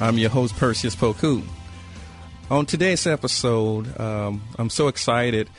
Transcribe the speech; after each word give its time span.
I'm 0.00 0.16
your 0.16 0.30
host, 0.30 0.56
Perseus 0.56 0.94
Poku. 0.94 1.42
On 2.52 2.64
today's 2.66 3.04
episode, 3.04 4.00
um, 4.00 4.42
I'm 4.56 4.70
so 4.70 4.86
excited. 4.86 5.50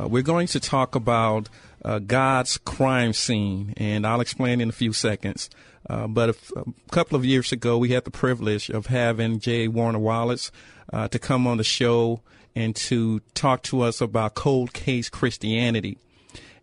Uh, 0.00 0.06
we're 0.06 0.22
going 0.22 0.46
to 0.48 0.60
talk 0.60 0.94
about 0.94 1.48
uh, 1.84 1.98
God's 1.98 2.56
crime 2.58 3.12
scene, 3.12 3.74
and 3.78 4.06
I'll 4.06 4.20
explain 4.20 4.60
in 4.60 4.68
a 4.68 4.72
few 4.72 4.92
seconds. 4.92 5.50
Uh, 5.88 6.06
but 6.06 6.28
a, 6.28 6.32
f- 6.32 6.52
a 6.56 6.90
couple 6.92 7.16
of 7.16 7.24
years 7.24 7.50
ago, 7.50 7.78
we 7.78 7.88
had 7.88 8.04
the 8.04 8.12
privilege 8.12 8.70
of 8.70 8.86
having 8.86 9.40
J. 9.40 9.66
Warner 9.66 9.98
Wallace 9.98 10.52
uh, 10.92 11.08
to 11.08 11.18
come 11.18 11.48
on 11.48 11.56
the 11.56 11.64
show 11.64 12.20
and 12.54 12.76
to 12.76 13.18
talk 13.34 13.64
to 13.64 13.80
us 13.80 14.00
about 14.00 14.36
cold 14.36 14.72
case 14.72 15.08
Christianity. 15.08 15.98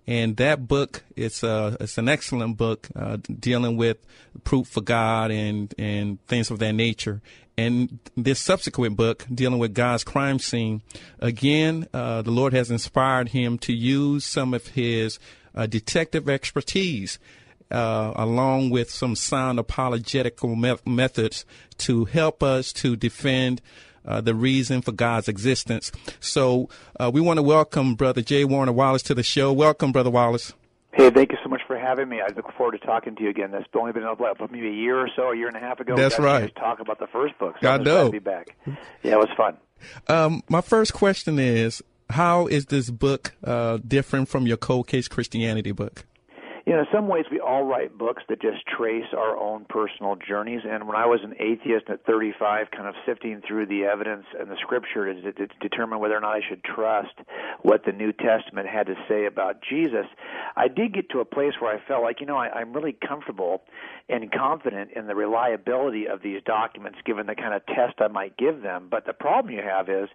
And 0.08 0.38
that 0.38 0.68
book, 0.68 1.04
it's 1.16 1.44
a, 1.44 1.76
it's 1.82 1.98
an 1.98 2.08
excellent 2.08 2.58
book, 2.58 2.88
uh, 2.96 3.18
dealing 3.40 3.76
with 3.76 3.98
proof 4.46 4.68
for 4.68 4.82
God 4.82 5.32
and, 5.32 5.74
and 5.78 6.26
things 6.28 6.50
of 6.50 6.60
that 6.60 6.72
nature. 6.72 7.22
And 7.58 8.00
this 8.16 8.40
subsequent 8.40 8.96
book, 8.96 9.26
dealing 9.34 9.60
with 9.60 9.74
God's 9.74 10.04
crime 10.04 10.40
scene, 10.40 10.82
again, 11.20 11.88
uh, 11.94 12.22
the 12.22 12.32
Lord 12.32 12.54
has 12.54 12.72
inspired 12.72 13.30
him 13.30 13.58
to 13.60 13.74
use 13.74 14.24
some 14.24 14.54
of 14.54 14.68
his 14.68 15.20
uh, 15.56 15.66
detective 15.66 16.30
expertise 16.30 17.20
uh, 17.72 18.14
along 18.16 18.70
with 18.70 18.90
some 18.90 19.16
sound 19.16 19.60
apologetical 19.60 20.56
me- 20.56 20.78
methods 20.86 21.46
to 21.80 22.06
help 22.06 22.42
us 22.42 22.72
to 22.74 22.96
defend 22.96 23.62
uh, 24.08 24.22
the 24.22 24.34
reason 24.34 24.82
for 24.82 24.92
God's 24.92 25.28
existence. 25.28 25.92
So 26.20 26.70
uh, 27.00 27.12
we 27.14 27.22
want 27.22 27.38
to 27.38 27.44
welcome 27.44 27.96
Brother 27.96 28.22
J. 28.22 28.46
Warner 28.46 28.72
Wallace 28.72 29.04
to 29.04 29.14
the 29.14 29.24
show. 29.24 29.52
Welcome, 29.54 29.92
Brother 29.92 30.10
Wallace. 30.10 30.54
Hey, 30.94 31.12
thank 31.12 31.32
you 31.32 31.38
so 31.44 31.50
much 31.50 31.62
for 31.68 31.78
having 31.78 32.10
me. 32.10 32.22
I 32.22 32.34
look 32.36 32.52
forward 32.54 32.72
to 32.72 32.80
talking 32.80 33.16
to 33.18 33.24
you 33.24 33.30
again. 33.30 33.52
That's 33.52 33.66
only 33.76 33.92
been 33.92 34.04
about 34.04 34.40
maybe 34.52 34.68
a 34.68 34.72
year 34.72 35.00
or 35.00 35.10
so, 35.16 35.32
a 35.32 35.38
year 35.38 35.48
and 35.48 35.56
a 35.56 35.60
half 35.60 35.80
ago. 35.80 35.96
That's 35.96 36.18
we 36.18 36.26
right. 36.26 36.56
Talk 36.56 36.80
about 36.80 36.98
the 36.98 37.06
first 37.08 37.38
book. 37.38 37.56
So 37.62 37.70
I 37.70 37.78
know. 37.78 38.10
Be 38.10 38.18
back. 38.18 38.56
Yeah, 39.04 39.14
it 39.14 39.20
was 39.20 39.30
fun. 39.38 39.58
Um, 40.08 40.42
my 40.50 40.62
first 40.62 40.94
question 40.94 41.38
is, 41.38 41.84
how 42.10 42.48
is 42.48 42.66
this 42.68 42.90
book 42.90 43.36
uh, 43.44 43.78
different 43.88 44.28
from 44.30 44.48
your 44.48 44.58
Cold 44.58 44.88
Case 44.88 45.08
Christianity 45.08 45.72
book? 45.72 46.06
You 46.68 46.74
know, 46.74 46.80
in 46.80 46.88
some 46.92 47.08
ways, 47.08 47.24
we 47.32 47.40
all 47.40 47.64
write 47.64 47.98
books 47.98 48.24
that 48.28 48.42
just 48.42 48.58
trace 48.68 49.06
our 49.16 49.38
own 49.38 49.66
personal 49.70 50.18
journeys. 50.18 50.60
And 50.70 50.86
when 50.86 50.98
I 50.98 51.06
was 51.06 51.22
an 51.24 51.34
atheist 51.40 51.86
at 51.88 52.06
35, 52.06 52.72
kind 52.72 52.90
of 52.90 52.96
sifting 53.06 53.42
through 53.48 53.68
the 53.68 53.86
evidence 53.86 54.26
and 54.38 54.52
the 54.52 54.58
scripture 54.60 55.14
to, 55.14 55.22
to, 55.32 55.32
to 55.32 55.48
determine 55.62 56.00
whether 56.00 56.18
or 56.18 56.20
not 56.20 56.34
I 56.36 56.42
should 56.46 56.66
trust 56.66 57.14
what 57.62 57.86
the 57.86 57.94
New 57.94 58.12
Testament 58.12 58.68
had 58.68 58.88
to 58.88 58.96
say 59.08 59.28
about 59.28 59.64
Jesus, 59.64 60.08
I 60.58 60.68
did 60.68 60.94
get 60.94 61.10
to 61.12 61.22
a 61.22 61.26
place 61.26 61.54
where 61.60 61.74
I 61.74 61.80
felt 61.88 62.04
like, 62.04 62.20
you 62.20 62.26
know, 62.26 62.36
I, 62.36 62.50
I'm 62.50 62.74
really 62.74 62.98
comfortable 63.08 63.64
and 64.10 64.30
confident 64.30 64.92
in 64.94 65.08
the 65.08 65.16
reliability 65.16 66.10
of 66.10 66.22
these 66.22 66.42
documents 66.46 67.00
given 67.06 67.28
the 67.28 67.36
kind 67.36 67.54
of 67.54 67.66
test 67.66 67.96
I 68.00 68.10
might 68.10 68.36
give 68.36 68.62
them. 68.62 68.90
But 68.92 69.06
the 69.06 69.14
problem 69.14 69.54
you 69.54 69.62
have 69.62 69.88
is, 69.88 70.10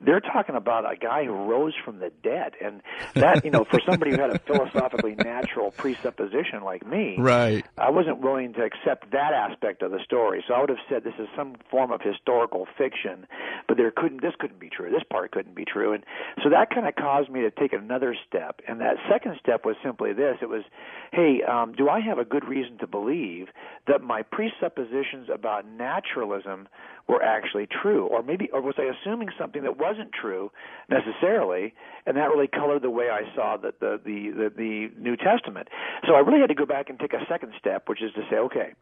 they're 0.00 0.20
talking 0.20 0.54
about 0.54 0.90
a 0.90 0.96
guy 0.96 1.24
who 1.24 1.32
rose 1.32 1.74
from 1.84 1.98
the 1.98 2.10
dead. 2.22 2.52
And 2.64 2.82
that 3.14 3.44
you 3.44 3.50
know 3.50 3.64
for 3.64 3.80
somebody 3.88 4.12
who 4.12 4.20
had 4.20 4.30
a 4.30 4.38
philosophically 4.46 5.14
natural 5.14 5.70
presupposition 5.72 6.62
like 6.62 6.86
me 6.86 7.16
Right. 7.18 7.64
i 7.76 7.90
wasn't 7.90 8.18
willing 8.20 8.52
to 8.54 8.62
accept 8.62 9.10
that 9.12 9.32
aspect 9.32 9.82
of 9.82 9.90
the 9.90 10.00
story. 10.04 10.44
So 10.46 10.54
i 10.54 10.60
would 10.60 10.68
have 10.68 10.78
said 10.88 11.04
this 11.04 11.14
is 11.18 11.28
some 11.36 11.56
form 11.70 11.90
of 11.92 12.00
historical 12.00 12.66
fiction 12.76 13.26
but 13.66 13.76
there 13.76 13.90
couldn't 13.90 14.22
this 14.22 14.34
couldn't 14.38 14.60
be 14.60 14.70
true. 14.70 14.90
This 14.90 15.02
part 15.10 15.30
couldn't 15.32 15.54
be 15.54 15.64
true. 15.64 15.92
And 15.92 16.04
so 16.42 16.50
that 16.50 16.70
kind 16.70 16.86
of 16.86 16.94
caused 16.94 17.30
me 17.30 17.40
to 17.40 17.50
take 17.50 17.72
another 17.72 18.16
step. 18.26 18.60
And 18.66 18.80
that 18.80 18.96
second 19.10 19.36
step 19.40 19.64
was 19.64 19.76
simply 19.82 20.12
this. 20.12 20.36
It 20.42 20.48
was 20.48 20.62
hey 21.12 21.42
um, 21.42 21.72
do 21.72 21.88
i 21.88 22.00
have 22.00 22.18
a 22.18 22.24
good 22.24 22.46
reason 22.46 22.78
to 22.78 22.86
believe 22.86 23.48
that 23.86 24.02
my 24.02 24.22
presuppositions 24.22 25.28
about 25.32 25.66
naturalism 25.66 26.68
were 27.08 27.22
actually 27.22 27.66
true 27.66 28.06
or 28.06 28.22
maybe 28.22 28.50
or 28.52 28.60
was 28.60 28.74
i 28.78 28.82
assuming 28.82 29.28
something 29.38 29.62
that 29.62 29.78
wasn't 29.78 30.12
true 30.12 30.50
necessarily 30.88 31.72
and 32.06 32.16
that 32.16 32.26
really 32.28 32.46
colored 32.46 32.82
the 32.82 32.90
way 32.90 33.08
i 33.10 33.22
saw 33.34 33.56
the 33.56 33.72
the 33.80 34.00
the 34.04 34.30
the, 34.30 34.52
the 34.56 35.00
new 35.00 35.16
testament. 35.16 35.68
So 36.06 36.14
i 36.14 36.20
really 36.20 36.40
had 36.40 36.48
to 36.48 36.54
go 36.54 36.66
back 36.66 36.90
and 36.90 36.98
take 36.98 37.14
a 37.14 37.24
second 37.28 37.52
step 37.58 37.88
which 37.88 38.02
is 38.02 38.12
to 38.14 38.22
say 38.30 38.36
okay 38.36 38.74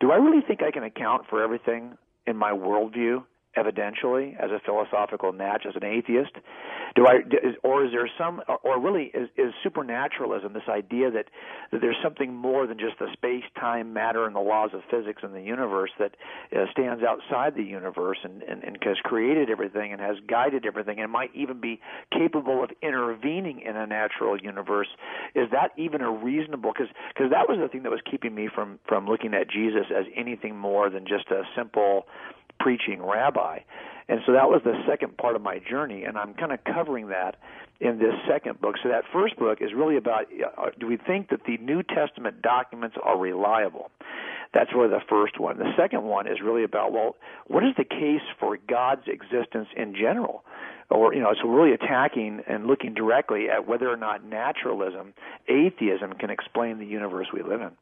do 0.00 0.12
i 0.12 0.16
really 0.16 0.42
think 0.46 0.62
i 0.62 0.70
can 0.70 0.84
account 0.84 1.26
for 1.28 1.42
everything 1.42 1.96
in 2.26 2.36
my 2.36 2.52
worldview 2.52 3.22
evidentially 3.56 4.36
as 4.38 4.50
a 4.50 4.60
philosophical 4.64 5.32
natch 5.32 5.64
as 5.68 5.74
an 5.76 5.84
atheist? 5.84 6.32
Do 6.94 7.06
i 7.06 7.20
or 7.62 7.84
is 7.84 7.92
there 7.92 8.08
some 8.18 8.42
or 8.62 8.80
really 8.80 9.10
is, 9.14 9.28
is 9.36 9.52
supernaturalism 9.62 10.52
this 10.52 10.68
idea 10.68 11.10
that, 11.10 11.26
that 11.72 11.80
there's 11.80 11.96
something 12.02 12.34
more 12.34 12.66
than 12.66 12.78
just 12.78 12.98
the 12.98 13.08
space 13.12 13.44
time 13.58 13.92
matter 13.92 14.26
and 14.26 14.34
the 14.34 14.40
laws 14.40 14.70
of 14.72 14.80
physics 14.90 15.22
in 15.22 15.32
the 15.32 15.42
universe 15.42 15.90
that 15.98 16.12
uh, 16.54 16.64
stands 16.72 17.02
outside 17.02 17.54
the 17.54 17.62
universe 17.62 18.18
and, 18.24 18.42
and, 18.42 18.62
and 18.64 18.78
has 18.82 18.96
created 19.02 19.50
everything 19.50 19.92
and 19.92 20.00
has 20.00 20.16
guided 20.28 20.64
everything 20.64 21.00
and 21.00 21.10
might 21.10 21.30
even 21.34 21.60
be 21.60 21.80
capable 22.12 22.62
of 22.62 22.70
intervening 22.82 23.60
in 23.60 23.76
a 23.76 23.86
natural 23.86 24.40
universe? 24.40 24.88
Is 25.34 25.50
that 25.50 25.72
even 25.76 26.00
a 26.00 26.10
reasonable 26.10 26.72
because 26.72 26.92
because 27.14 27.30
that 27.30 27.48
was 27.48 27.58
the 27.60 27.68
thing 27.68 27.82
that 27.82 27.90
was 27.90 28.00
keeping 28.08 28.34
me 28.34 28.48
from 28.52 28.78
from 28.86 29.06
looking 29.06 29.34
at 29.34 29.48
jesus 29.48 29.86
as 29.96 30.04
anything 30.14 30.56
more 30.56 30.90
than 30.90 31.06
just 31.06 31.30
a 31.30 31.42
simple 31.56 32.06
preaching 32.58 33.02
rabbi. 33.02 33.60
And 34.08 34.20
so 34.24 34.32
that 34.32 34.48
was 34.48 34.62
the 34.64 34.74
second 34.88 35.16
part 35.16 35.34
of 35.34 35.42
my 35.42 35.58
journey, 35.58 36.04
and 36.04 36.16
I'm 36.16 36.34
kind 36.34 36.52
of 36.52 36.62
covering 36.62 37.08
that 37.08 37.36
in 37.80 37.98
this 37.98 38.14
second 38.28 38.60
book. 38.60 38.76
So 38.82 38.88
that 38.88 39.04
first 39.12 39.36
book 39.36 39.58
is 39.60 39.70
really 39.74 39.96
about 39.96 40.26
uh, 40.26 40.70
do 40.78 40.86
we 40.86 40.96
think 40.96 41.30
that 41.30 41.44
the 41.44 41.58
New 41.58 41.82
Testament 41.82 42.40
documents 42.40 42.96
are 43.02 43.18
reliable? 43.18 43.90
That's 44.54 44.72
really 44.74 44.88
the 44.88 45.02
first 45.08 45.40
one. 45.40 45.58
The 45.58 45.72
second 45.76 46.04
one 46.04 46.26
is 46.26 46.40
really 46.42 46.64
about 46.64 46.92
well, 46.92 47.16
what 47.48 47.64
is 47.64 47.74
the 47.76 47.84
case 47.84 48.22
for 48.38 48.56
God's 48.68 49.08
existence 49.08 49.68
in 49.76 49.94
general? 49.94 50.44
Or 50.88 51.12
you 51.12 51.20
know, 51.20 51.34
so 51.40 51.48
really 51.48 51.74
attacking 51.74 52.42
and 52.46 52.66
looking 52.66 52.94
directly 52.94 53.50
at 53.50 53.66
whether 53.66 53.90
or 53.90 53.96
not 53.96 54.24
naturalism, 54.24 55.14
atheism, 55.48 56.12
can 56.12 56.30
explain 56.30 56.78
the 56.78 56.86
universe 56.86 57.26
we 57.34 57.42
live 57.42 57.60
in. 57.60 57.72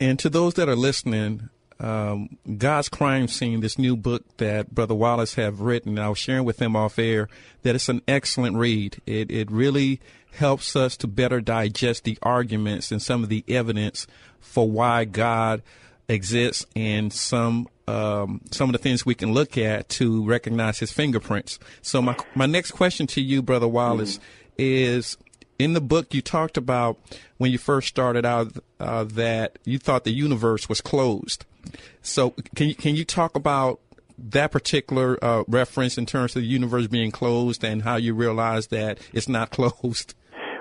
And 0.00 0.18
to 0.18 0.28
those 0.28 0.54
that 0.54 0.68
are 0.68 0.76
listening, 0.76 1.50
um, 1.80 2.36
God's 2.58 2.90
Crime 2.90 3.26
Scene, 3.26 3.60
this 3.60 3.78
new 3.78 3.96
book 3.96 4.24
that 4.36 4.74
Brother 4.74 4.94
Wallace 4.94 5.34
have 5.34 5.60
written, 5.62 5.98
I 5.98 6.10
was 6.10 6.18
sharing 6.18 6.44
with 6.44 6.60
him 6.60 6.76
off 6.76 6.98
air 6.98 7.28
that 7.62 7.74
it's 7.74 7.88
an 7.88 8.02
excellent 8.06 8.56
read. 8.56 9.00
It 9.06 9.30
it 9.30 9.50
really 9.50 10.00
helps 10.32 10.76
us 10.76 10.96
to 10.98 11.06
better 11.06 11.40
digest 11.40 12.04
the 12.04 12.18
arguments 12.22 12.92
and 12.92 13.00
some 13.00 13.22
of 13.22 13.30
the 13.30 13.44
evidence 13.48 14.06
for 14.38 14.70
why 14.70 15.04
God 15.04 15.62
exists 16.08 16.66
and 16.76 17.12
some 17.12 17.66
um, 17.88 18.42
some 18.50 18.68
of 18.68 18.72
the 18.72 18.78
things 18.78 19.06
we 19.06 19.14
can 19.14 19.32
look 19.32 19.56
at 19.56 19.88
to 19.88 20.24
recognize 20.24 20.80
His 20.80 20.92
fingerprints. 20.92 21.58
So 21.80 22.02
my 22.02 22.14
my 22.34 22.46
next 22.46 22.72
question 22.72 23.06
to 23.08 23.22
you, 23.22 23.40
Brother 23.40 23.68
Wallace, 23.68 24.18
mm. 24.18 24.22
is 24.58 25.16
in 25.58 25.72
the 25.72 25.80
book 25.80 26.12
you 26.12 26.20
talked 26.20 26.58
about 26.58 26.98
when 27.38 27.50
you 27.50 27.58
first 27.58 27.88
started 27.88 28.26
out 28.26 28.52
uh, 28.78 29.04
that 29.04 29.58
you 29.64 29.78
thought 29.78 30.04
the 30.04 30.12
universe 30.12 30.68
was 30.68 30.82
closed. 30.82 31.46
So 32.02 32.34
can 32.54 32.68
you 32.68 32.74
can 32.74 32.94
you 32.96 33.04
talk 33.04 33.36
about 33.36 33.80
that 34.18 34.52
particular 34.52 35.22
uh, 35.24 35.44
reference 35.48 35.96
in 35.96 36.06
terms 36.06 36.36
of 36.36 36.42
the 36.42 36.48
universe 36.48 36.86
being 36.86 37.10
closed 37.10 37.64
and 37.64 37.82
how 37.82 37.96
you 37.96 38.14
realize 38.14 38.68
that 38.68 38.98
it's 39.12 39.28
not 39.28 39.50
closed? 39.50 40.14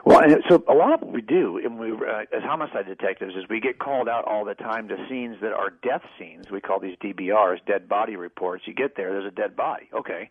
Well, 0.06 0.22
so 0.50 0.64
a 0.68 0.74
lot 0.74 0.94
of 0.94 1.02
what 1.02 1.14
we 1.14 1.22
do, 1.22 1.60
and 1.64 1.78
we, 1.78 1.92
uh, 1.92 2.22
as 2.36 2.44
homicide 2.44 2.86
detectives, 2.88 3.36
is 3.36 3.44
we 3.50 3.60
get 3.60 3.80
called 3.80 4.08
out 4.08 4.26
all 4.26 4.46
the 4.46 4.56
time 4.56 4.88
to 4.88 4.96
scenes 5.10 5.38
that 5.42 5.52
are 5.52 5.72
death 5.84 6.04
scenes. 6.18 6.50
We 6.52 6.62
call 6.62 6.80
these 6.80 6.98
DBRs, 7.04 7.66
dead 7.66 7.90
body 7.90 8.16
reports. 8.16 8.64
You 8.66 8.74
get 8.74 8.96
there, 8.96 9.12
there's 9.12 9.32
a 9.32 9.36
dead 9.36 9.56
body. 9.56 9.90
Okay. 9.94 10.30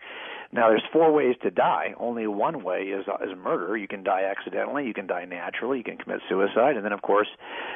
Now, 0.51 0.69
there's 0.69 0.85
four 0.93 1.13
ways 1.13 1.37
to 1.43 1.51
die. 1.51 1.95
Only 1.99 2.27
one 2.27 2.65
way 2.65 2.85
is 2.85 3.05
is 3.23 3.37
murder. 3.37 3.77
You 3.77 3.87
can 3.87 4.03
die 4.03 4.23
accidentally, 4.25 4.87
you 4.87 4.95
can 4.95 5.07
die 5.07 5.27
naturally, 5.27 5.79
you 5.79 5.85
can 5.85 5.99
commit 5.99 6.21
suicide, 6.29 6.77
and 6.77 6.85
then, 6.85 6.93
of 6.93 7.03
course, 7.03 7.29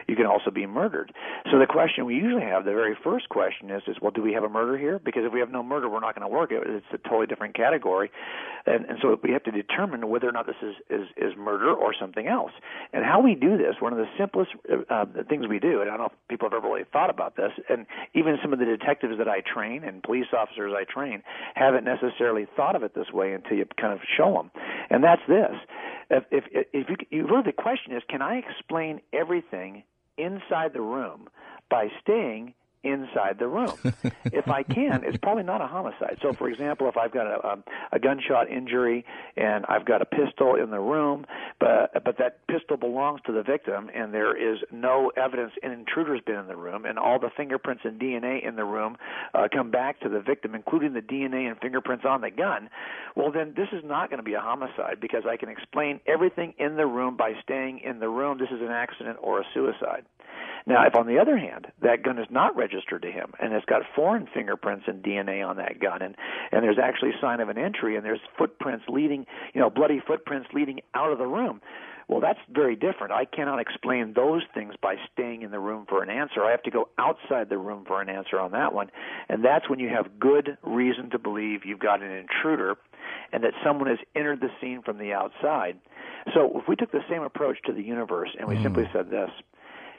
you 0.09 0.17
can 0.17 0.25
also 0.25 0.51
be 0.51 0.65
murdered. 0.65 1.13
So 1.51 1.59
the 1.59 1.67
question 1.67 2.07
we 2.07 2.15
usually 2.15 2.45
have, 2.45 2.65
the 2.65 2.73
very 2.73 2.97
first 3.05 3.29
question 3.29 3.71
is, 3.71 3.83
is 3.87 3.97
well, 4.01 4.11
do 4.11 4.23
we 4.23 4.33
have 4.33 4.43
a 4.43 4.49
murder 4.49 4.79
here? 4.79 4.99
Because 4.99 5.25
if 5.27 5.33
we 5.35 5.41
have 5.41 5.51
no 5.51 5.63
murder, 5.63 5.89
we're 5.89 6.01
not 6.01 6.15
going 6.15 6.27
to 6.27 6.35
work 6.35 6.51
it. 6.51 6.63
It's 6.65 6.87
a 6.93 7.09
totally 7.09 7.27
different 7.27 7.55
category, 7.55 8.11
and 8.65 8.87
and 8.87 8.99
so 9.03 9.19
we 9.23 9.33
have 9.33 9.45
to 9.45 9.51
determine 9.51 10.09
whether 10.09 10.29
or 10.29 10.33
not 10.33 10.47
this 10.47 10.57
is 10.63 10.75
is 10.89 11.09
is 11.19 11.37
murder 11.37 11.75
or 11.75 11.92
or 11.93 11.95
something 11.99 12.27
else. 12.27 12.53
And 12.93 13.05
how 13.05 13.21
we 13.21 13.35
do 13.35 13.57
this, 13.57 13.77
one 13.81 13.93
of 13.93 13.99
the 13.99 14.09
simplest 14.19 14.51
uh, 14.71 14.83
uh, 14.93 15.05
things 15.29 15.47
we 15.49 15.59
do, 15.59 15.81
and 15.81 15.91
I 15.91 15.97
don't 15.97 16.01
know 16.01 16.13
if 16.13 16.29
people 16.29 16.49
have 16.49 16.57
ever 16.57 16.67
really 16.67 16.85
thought 16.93 17.11
about 17.11 17.37
this, 17.37 17.53
and 17.69 17.87
even 18.15 18.39
some 18.43 18.53
of 18.53 18.59
the 18.59 18.65
detectives 18.65 19.19
that 19.19 19.29
I 19.29 19.41
train 19.41 19.85
and 19.85 20.03
police 20.03 20.27
officers 20.37 20.73
I 20.77 20.85
train 20.85 21.23
haven't 21.55 21.85
necessarily 21.85 22.47
thought 22.57 22.77
of 22.77 22.83
it 22.83 22.95
this 22.95 23.11
way 23.13 23.33
until 23.33 23.57
you 23.57 23.67
kind 23.81 23.93
of 23.93 24.01
show 24.17 24.33
them. 24.33 24.51
And 24.91 25.05
that's 25.05 25.23
this: 25.29 25.55
if 26.11 26.25
if, 26.31 26.45
if 26.73 26.89
you, 26.89 26.97
you 27.11 27.27
really 27.27 27.43
the 27.45 27.53
question 27.53 27.93
is, 27.95 28.03
can 28.09 28.23
I 28.23 28.37
explain 28.37 29.01
everything 29.13 29.85
inside 30.19 30.73
the 30.73 30.81
room 30.81 31.29
by 31.71 31.89
staying 32.03 32.55
inside 32.85 33.39
the 33.39 33.47
room. 33.47 33.77
if 34.25 34.49
I 34.49 34.63
can, 34.63 35.03
it's 35.05 35.19
probably 35.19 35.45
not 35.45 35.61
a 35.61 35.67
homicide. 35.67 36.19
So, 36.23 36.33
for 36.33 36.49
example, 36.49 36.89
if 36.89 36.97
I've 36.97 37.13
got 37.13 37.27
a, 37.27 37.47
a, 37.47 37.59
a 37.93 37.99
gunshot 37.99 38.51
injury 38.51 39.05
and 39.37 39.65
I've 39.69 39.85
got 39.85 40.03
a 40.03 40.05
pistol 40.05 40.57
in 40.57 40.71
the 40.71 40.81
room, 40.81 41.27
but 41.61 42.05
but 42.05 42.19
that 42.19 42.47
pistol 42.47 42.77
belongs 42.77 43.21
to 43.27 43.33
the 43.33 43.43
victim, 43.43 43.91
and 43.95 44.13
there 44.13 44.37
is 44.37 44.59
no 44.71 45.13
evidence 45.17 45.53
an 45.63 45.73
intruder's 45.73 46.21
been 46.21 46.37
in 46.37 46.47
the 46.49 46.57
room, 46.57 46.85
and 46.85 46.99
all 46.99 47.19
the 47.19 47.31
fingerprints 47.37 47.83
and 47.85 48.01
DNA 48.01 48.47
in 48.47 48.57
the 48.57 48.65
room 48.65 48.97
uh, 49.35 49.49
come 49.53 49.71
back 49.71 50.01
to 50.01 50.09
the 50.09 50.21
victim, 50.21 50.55
including 50.55 50.93
the 50.93 51.01
DNA 51.01 51.49
and 51.49 51.59
fingerprints 51.61 52.05
on 52.09 52.21
the 52.21 52.31
gun. 52.31 52.69
Well, 53.17 53.31
then 53.31 53.55
this 53.57 53.69
is 53.73 53.85
not 53.85 54.11
going 54.11 54.19
to 54.19 54.25
be 54.25 54.35
a 54.35 54.41
homicide 54.41 55.01
because 55.01 55.23
I 55.29 55.37
can 55.37 55.49
explain 55.49 56.01
everything 56.07 56.55
in 56.59 56.77
the 56.77 56.87
room 56.87 57.17
by 57.17 57.35
staying 57.43 57.81
in 57.81 58.01
the 58.01 58.09
room. 58.09 58.39
This 58.39 58.51
is 58.51 58.61
an 58.61 58.73
accident 58.73 59.19
or 59.21 59.41
a 59.41 59.45
suicide. 59.55 60.05
Now, 60.67 60.87
if 60.87 60.95
on 60.95 61.07
the 61.07 61.19
other 61.19 61.37
hand 61.37 61.67
that 61.83 62.03
gun 62.03 62.19
is 62.19 62.27
not 62.31 62.57
registered 62.57 63.03
to 63.03 63.11
him 63.11 63.33
and 63.41 63.53
it's 63.53 63.65
got 63.67 63.83
foreign 63.95 64.29
fingerprints 64.33 64.85
and 64.87 65.03
DNA 65.03 65.47
on 65.47 65.57
that 65.57 65.81
gun, 65.81 66.03
and 66.03 66.17
and 66.51 66.63
there's 66.63 66.79
actually 66.83 67.11
a 67.11 67.21
sign 67.21 67.41
of 67.41 67.49
an 67.49 67.59
entry 67.59 67.97
and 67.97 68.05
there's 68.05 68.21
footprints 68.39 68.85
leading, 68.89 69.27
you 69.55 69.61
know, 69.61 69.71
bloody 69.71 70.01
footprints 70.07 70.49
leading 70.53 70.81
out 70.95 71.13
of 71.13 71.19
the 71.19 71.27
room. 71.27 71.61
Well, 72.09 72.21
that's 72.21 72.41
very 72.51 72.77
different. 72.77 73.13
I 73.13 73.25
cannot 73.25 73.61
explain 73.61 74.13
those 74.13 74.43
things 74.53 74.75
by 74.83 74.97
staying 75.13 75.43
in 75.43 75.51
the 75.51 75.61
room 75.61 75.87
for 75.89 76.03
an 76.03 76.11
answer. 76.11 76.45
I 76.45 76.51
have 76.51 76.63
to 76.65 76.71
go 76.71 76.89
outside 76.99 77.49
the 77.49 77.59
room 77.59 77.85
for 77.87 78.03
an 78.03 78.09
answer 78.09 78.39
on 78.39 78.53
that 78.53 78.75
one. 78.75 78.91
And 79.29 79.45
that's 79.45 79.71
when 79.71 79.79
you 79.79 79.89
have 79.89 80.19
good 80.19 80.59
reason 80.63 81.11
to 81.11 81.19
believe 81.19 81.65
you've 81.65 81.79
got 81.79 82.03
an 82.03 82.11
intruder 82.11 82.77
and 83.33 83.45
that 83.45 83.55
someone 83.65 83.89
has 83.89 83.99
entered 84.15 84.41
the 84.41 84.51
scene 84.61 84.83
from 84.83 84.99
the 84.99 85.13
outside. 85.13 85.79
So 86.35 86.61
if 86.61 86.69
we 86.69 86.77
took 86.77 86.93
the 86.93 87.05
same 87.09 87.23
approach 87.23 87.59
to 87.67 87.73
the 87.73 87.83
universe 87.83 88.31
and 88.39 88.49
we 88.49 88.57
mm. 88.57 88.63
simply 88.63 88.89
said 88.93 89.11
this, 89.11 89.31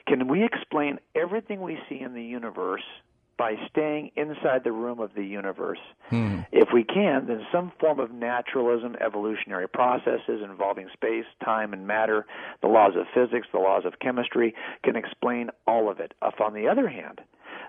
can 0.06 0.28
we 0.28 0.44
explain 0.44 0.98
everything 1.14 1.60
we 1.60 1.78
see 1.88 2.00
in 2.00 2.14
the 2.14 2.22
universe 2.22 2.82
by 3.36 3.56
staying 3.68 4.12
inside 4.16 4.62
the 4.62 4.72
room 4.72 5.00
of 5.00 5.10
the 5.14 5.24
universe? 5.24 5.80
Hmm. 6.10 6.40
If 6.52 6.68
we 6.72 6.84
can, 6.84 7.26
then 7.26 7.44
some 7.50 7.72
form 7.80 7.98
of 7.98 8.12
naturalism, 8.12 8.96
evolutionary 9.00 9.68
processes 9.68 10.42
involving 10.42 10.88
space, 10.92 11.24
time, 11.44 11.72
and 11.72 11.86
matter, 11.86 12.26
the 12.60 12.68
laws 12.68 12.92
of 12.96 13.06
physics, 13.14 13.48
the 13.52 13.58
laws 13.58 13.84
of 13.84 13.98
chemistry, 13.98 14.54
can 14.84 14.96
explain 14.96 15.50
all 15.66 15.90
of 15.90 16.00
it. 16.00 16.14
If, 16.22 16.40
on 16.40 16.54
the 16.54 16.68
other 16.68 16.88
hand, 16.88 17.20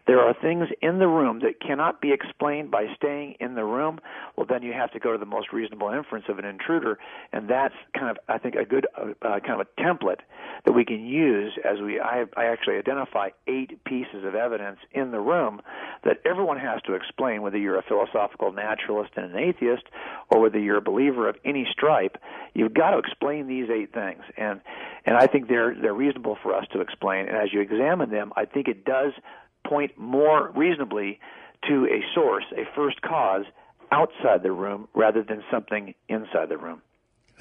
there 0.07 0.19
are 0.19 0.35
things 0.39 0.67
in 0.81 0.99
the 0.99 1.07
room 1.07 1.39
that 1.39 1.59
cannot 1.59 2.01
be 2.01 2.11
explained 2.11 2.69
by 2.69 2.85
staying 2.95 3.35
in 3.39 3.55
the 3.55 3.63
room, 3.63 3.99
well, 4.35 4.45
then 4.47 4.61
you 4.61 4.73
have 4.73 4.91
to 4.91 4.99
go 4.99 5.11
to 5.11 5.17
the 5.17 5.25
most 5.25 5.51
reasonable 5.51 5.89
inference 5.89 6.25
of 6.29 6.37
an 6.37 6.45
intruder, 6.45 6.99
and 7.31 7.49
that's 7.49 7.73
kind 7.97 8.11
of, 8.11 8.17
I 8.27 8.37
think, 8.37 8.55
a 8.55 8.65
good 8.65 8.85
uh, 8.97 9.11
uh, 9.21 9.39
kind 9.39 9.59
of 9.59 9.67
a 9.67 9.81
template 9.81 10.19
that 10.65 10.73
we 10.73 10.85
can 10.85 11.05
use 11.05 11.53
as 11.63 11.79
we. 11.81 11.99
I, 11.99 12.25
I 12.37 12.45
actually 12.45 12.77
identify 12.77 13.29
eight 13.47 13.83
pieces 13.85 14.23
of 14.23 14.35
evidence 14.35 14.77
in 14.91 15.11
the 15.11 15.19
room 15.19 15.61
that 16.03 16.17
everyone 16.25 16.59
has 16.59 16.81
to 16.83 16.93
explain, 16.93 17.41
whether 17.41 17.57
you're 17.57 17.79
a 17.79 17.83
philosophical 17.83 18.51
naturalist 18.51 19.11
and 19.15 19.31
an 19.31 19.37
atheist, 19.37 19.83
or 20.29 20.39
whether 20.39 20.59
you're 20.59 20.77
a 20.77 20.81
believer 20.81 21.27
of 21.27 21.35
any 21.43 21.67
stripe. 21.71 22.17
You've 22.53 22.73
got 22.73 22.91
to 22.91 22.99
explain 22.99 23.47
these 23.47 23.69
eight 23.69 23.93
things, 23.93 24.21
and 24.37 24.61
and 25.05 25.17
I 25.17 25.27
think 25.27 25.47
they're 25.47 25.75
they're 25.75 25.93
reasonable 25.93 26.37
for 26.41 26.53
us 26.53 26.65
to 26.73 26.81
explain. 26.81 27.27
And 27.27 27.37
as 27.37 27.51
you 27.51 27.61
examine 27.61 28.11
them, 28.11 28.33
I 28.35 28.45
think 28.45 28.67
it 28.67 28.85
does 28.85 29.13
point 29.67 29.97
more 29.97 30.51
reasonably 30.55 31.19
to 31.67 31.85
a 31.85 32.01
source, 32.13 32.45
a 32.55 32.63
first 32.75 33.01
cause 33.01 33.45
outside 33.91 34.43
the 34.43 34.51
room 34.51 34.87
rather 34.93 35.23
than 35.23 35.43
something 35.51 35.93
inside 36.09 36.49
the 36.49 36.57
room. 36.57 36.81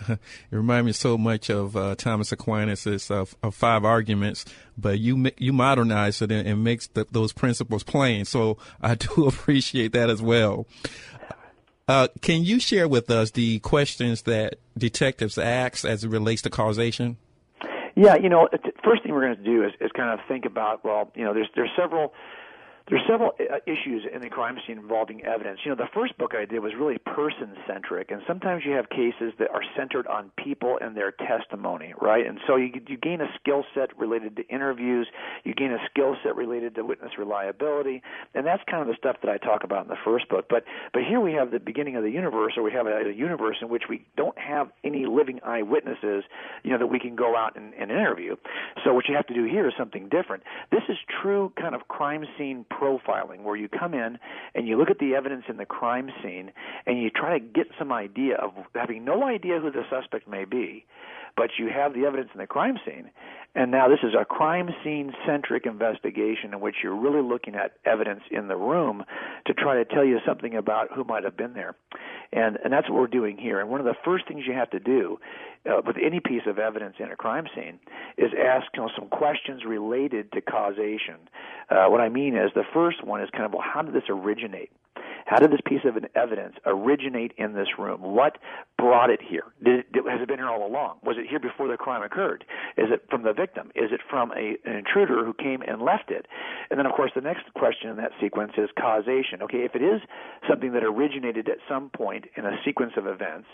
it 0.09 0.19
reminds 0.51 0.87
me 0.87 0.93
so 0.93 1.17
much 1.17 1.51
of 1.51 1.77
uh, 1.77 1.95
Thomas 1.95 2.33
Aquinas' 2.33 3.11
uh, 3.11 3.25
of 3.43 3.55
five 3.55 3.85
arguments, 3.85 4.45
but 4.77 4.99
you 4.99 5.31
you 5.39 5.53
modernize 5.53 6.21
it 6.21 6.33
and, 6.33 6.47
and 6.47 6.65
makes 6.65 6.89
the, 6.89 7.07
those 7.13 7.33
principles 7.33 7.85
plain. 7.85 8.25
So 8.25 8.59
I 8.83 8.95
do 8.97 9.27
appreciate 9.27 9.93
that 9.93 10.11
as 10.11 10.21
well. 10.21 10.67
Uh, 11.87 12.09
can 12.23 12.43
you 12.45 12.59
share 12.59 12.89
with 12.89 13.11
us 13.11 13.31
the 13.33 13.59
questions 13.61 14.23
that 14.23 14.57
detectives 14.77 15.37
ask 15.37 15.85
as 15.85 16.03
it 16.03 16.09
relates 16.09 16.41
to 16.43 16.51
causation? 16.51 17.19
Yeah, 17.97 18.17
you 18.17 18.29
know, 18.29 18.49
first 18.83 19.03
thing 19.03 19.13
we're 19.13 19.23
going 19.23 19.37
to 19.37 19.45
do 19.45 19.65
is, 19.65 19.73
is 19.81 19.91
kind 19.93 20.11
of 20.19 20.27
think 20.27 20.45
about 20.45 20.85
well, 20.85 21.13
you 21.15 21.25
know, 21.25 21.33
there's 21.33 21.49
there's 21.55 21.71
several 21.77 22.13
there's 22.89 23.03
several 23.09 23.33
uh, 23.41 23.57
issues 23.67 24.05
in 24.13 24.21
the 24.21 24.29
crime 24.29 24.59
scene 24.67 24.79
involving 24.79 25.25
evidence. 25.25 25.61
You 25.65 25.71
know, 25.71 25.77
the 25.77 25.89
first 25.95 26.19
book 26.19 26.35
I 26.35 26.45
did 26.45 26.61
was 26.61 26.73
really 26.79 26.99
person 26.99 27.57
centric, 27.67 28.11
and 28.11 28.21
sometimes 28.27 28.63
you 28.67 28.73
have 28.73 28.91
cases 28.91 29.33
that 29.39 29.51
are 29.51 29.63
centered 29.75 30.07
on 30.07 30.31
people 30.37 30.79
and 30.83 30.95
their 30.95 31.13
testimony, 31.13 31.95
right? 32.01 32.27
And 32.27 32.39
so 32.47 32.57
you 32.57 32.71
you 32.87 32.99
gain 32.99 33.23
a 33.23 33.29
skill 33.41 33.65
set 33.75 33.97
related 33.99 34.37
to 34.37 34.47
interviews, 34.49 35.09
you 35.45 35.55
gain 35.55 35.73
a 35.73 35.79
skill 35.91 36.17
set 36.23 36.37
related 36.37 36.75
to 36.75 36.85
witness 36.85 37.13
reliability, 37.17 38.03
and 38.35 38.47
that's 38.47 38.63
kind 38.71 38.83
of 38.83 38.89
the 38.89 38.97
stuff 38.99 39.17
that 39.23 39.31
I 39.31 39.39
talk 39.39 39.65
about 39.65 39.85
in 39.85 39.89
the 39.89 39.97
first 40.05 40.29
book. 40.29 40.47
But 40.51 40.65
but 40.93 41.03
here 41.09 41.21
we 41.21 41.33
have 41.33 41.53
the 41.53 41.61
beginning 41.61 41.97
of 41.97 42.03
the 42.03 42.11
universe, 42.11 42.53
or 42.59 42.63
we 42.63 42.73
have 42.73 42.87
a, 42.87 43.09
a 43.09 43.13
universe 43.13 43.57
in 43.63 43.71
which 43.71 43.85
we 43.89 44.05
don't 44.17 44.39
have 44.39 44.71
any 44.85 45.07
living 45.07 45.41
eyewitnesses, 45.43 46.25
you 46.63 46.71
know, 46.73 46.79
that 46.79 46.89
we 46.89 47.01
can 47.01 47.17
go 47.17 47.35
out 47.35 47.57
and, 47.57 47.73
and 47.75 47.91
interview. 47.91 48.37
So 48.85 48.93
what 48.93 49.09
you 49.09 49.17
have 49.17 49.27
to 49.29 49.35
do 49.35 49.45
here 49.45 49.67
is 49.67 49.73
something 49.79 50.11
different. 50.11 50.43
This 50.71 50.83
is 50.91 50.99
true 51.23 51.51
kind 51.59 51.75
of 51.75 51.89
crime 51.89 52.27
scene 52.37 52.67
profiling, 52.81 53.43
where 53.43 53.57
you 53.57 53.69
come 53.69 53.95
in 53.95 54.19
and 54.55 54.67
you 54.67 54.77
look 54.77 54.91
at 54.91 54.99
the 54.99 55.15
evidence 55.15 55.45
in 55.49 55.57
the 55.57 55.67
crime 55.67 56.11
scene 56.23 56.53
and 56.87 56.99
you 56.99 57.11
try 57.11 57.39
to 57.39 57.45
get 57.45 57.69
some 57.79 57.93
idea 57.93 58.37
of 58.37 58.53
having 58.75 59.05
no 59.05 59.25
idea 59.25 59.61
who 59.61 59.71
the 59.71 59.85
suspect 59.91 60.29
may 60.29 60.45
be, 60.45 60.85
but 61.37 61.51
you 61.59 61.69
have 61.69 61.95
the 61.95 62.05
evidence 62.05 62.31
in 62.33 62.41
the 62.41 62.47
crime 62.47 62.79
scene. 62.85 63.11
And 63.55 63.71
now 63.71 63.89
this 63.89 64.01
is 64.03 64.15
a 64.19 64.25
crime 64.25 64.71
scene 64.83 65.13
centric 65.25 65.65
investigation 65.65 66.53
in 66.53 66.61
which 66.61 66.77
you're 66.83 66.97
really 66.97 67.23
looking 67.23 67.55
at 67.55 67.73
evidence 67.85 68.23
in 68.31 68.49
the 68.49 68.57
room 68.57 69.05
to 69.47 69.55
try 69.55 69.77
to 69.77 69.85
tell 69.85 70.05
you 70.05 70.19
something 70.27 70.57
about 70.57 70.89
who 70.93 71.05
might 71.05 71.23
have 71.23 71.37
been 71.37 71.55
there. 71.55 71.77
And 72.33 72.59
and 72.65 72.73
that's 72.73 72.91
what 72.91 72.99
we're 72.99 73.07
doing 73.07 73.39
here. 73.39 73.61
And 73.61 73.71
one 73.71 73.81
of 73.81 73.87
the 73.87 73.95
first 74.05 74.27
things 74.27 74.43
you 74.47 74.55
have 74.55 74.71
to 74.71 74.81
do 74.81 75.19
uh, 75.71 75.83
with 75.87 75.97
any 76.05 76.19
piece 76.19 76.43
of 76.47 76.59
evidence 76.59 76.97
in 76.99 77.13
a 77.13 77.17
crime 77.17 77.47
scene 77.55 77.79
is 78.19 78.33
ask 78.37 78.67
you 78.75 78.83
know, 78.83 78.91
some 78.99 79.09
questions 79.09 79.63
related 79.65 80.33
to 80.33 80.41
causation. 80.41 81.17
Uh, 81.71 81.87
what 81.87 82.01
I 82.01 82.09
mean 82.09 82.37
is 82.37 82.51
the 82.55 82.65
first 82.75 83.05
one 83.05 83.23
is 83.23 83.31
kind 83.31 83.45
of 83.45 83.53
well, 83.53 83.63
how 83.63 83.83
did 83.83 83.95
this 83.95 84.09
originate? 84.09 84.71
How 85.27 85.39
did 85.39 85.51
this 85.51 85.61
piece 85.67 85.81
of 85.85 85.97
evidence 86.15 86.55
originate 86.67 87.33
in 87.39 87.55
this 87.55 87.79
room? 87.79 88.03
What 88.03 88.39
brought 88.77 89.11
it 89.11 89.21
here? 89.23 89.45
It, 89.63 89.87
has 90.09 90.21
it 90.21 90.29
been 90.29 90.39
here 90.39 90.49
all 90.49 90.67
along? 90.67 90.99
Was 91.03 91.17
it 91.19 91.27
here 91.29 91.41
before 91.41 91.69
the 91.69 91.77
crime 91.77 92.03
occurred? 92.03 92.45
Is 92.77 92.87
it 92.91 93.07
from 93.09 93.23
the 93.23 93.33
victim? 93.33 93.71
Is 93.75 93.91
it 93.91 94.01
from 94.09 94.33
a, 94.33 94.57
an 94.65 94.77
intruder 94.77 95.25
who 95.25 95.33
came 95.33 95.63
and 95.63 95.81
left 95.81 96.11
it? 96.11 96.27
And 96.71 96.79
then, 96.79 96.87
of 96.87 96.93
course, 96.93 97.13
the 97.15 97.23
next 97.23 97.53
question 97.55 97.91
in 97.91 97.97
that 97.97 98.13
sequence 98.21 98.53
is 98.59 98.69
causation. 98.79 99.43
Okay, 99.43 99.65
if 99.65 99.75
it 99.75 99.83
is 99.83 100.01
something 100.49 100.73
that 100.73 100.85
originated 100.85 101.49
at 101.49 101.59
some 101.69 101.91
point 101.91 102.27
in 102.37 102.45
a 102.45 102.57
sequence 102.65 102.93
of 102.97 103.07
events, 103.07 103.49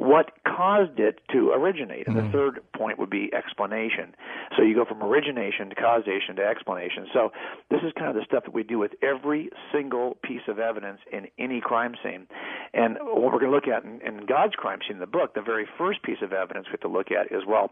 what 0.00 0.30
caused 0.46 0.98
it 0.98 1.20
to 1.30 1.50
originate? 1.50 2.06
And 2.06 2.16
mm-hmm. 2.16 2.28
the 2.28 2.32
third 2.32 2.60
point 2.74 2.98
would 2.98 3.10
be 3.10 3.30
explanation. 3.34 4.14
So 4.56 4.62
you 4.62 4.74
go 4.74 4.86
from 4.86 5.02
origination 5.02 5.68
to 5.68 5.74
causation 5.74 6.36
to 6.36 6.42
explanation. 6.42 7.06
So 7.12 7.32
this 7.70 7.80
is 7.84 7.92
kind 7.98 8.08
of 8.08 8.14
the 8.14 8.24
stuff 8.24 8.44
that 8.44 8.54
we 8.54 8.62
do 8.62 8.78
with 8.78 8.92
every 9.02 9.50
single 9.70 10.16
piece 10.24 10.48
of 10.48 10.58
evidence 10.58 11.00
in 11.12 11.28
any 11.38 11.60
crime 11.60 11.96
scene. 12.02 12.28
And 12.72 12.96
what 13.02 13.30
we're 13.30 13.40
going 13.40 13.50
to 13.52 13.54
look 13.54 13.68
at 13.68 13.84
in, 13.84 14.00
in 14.00 14.24
God's 14.24 14.54
crime 14.54 14.78
scene 14.88 14.96
in 14.96 15.00
the 15.00 15.06
book, 15.06 15.34
the 15.34 15.42
very 15.42 15.66
first 15.76 16.02
piece 16.02 16.22
of 16.22 16.32
evidence 16.32 16.68
we 16.68 16.72
have 16.72 16.80
to 16.80 16.88
look 16.88 17.08
at 17.10 17.30
is 17.30 17.42
well, 17.46 17.70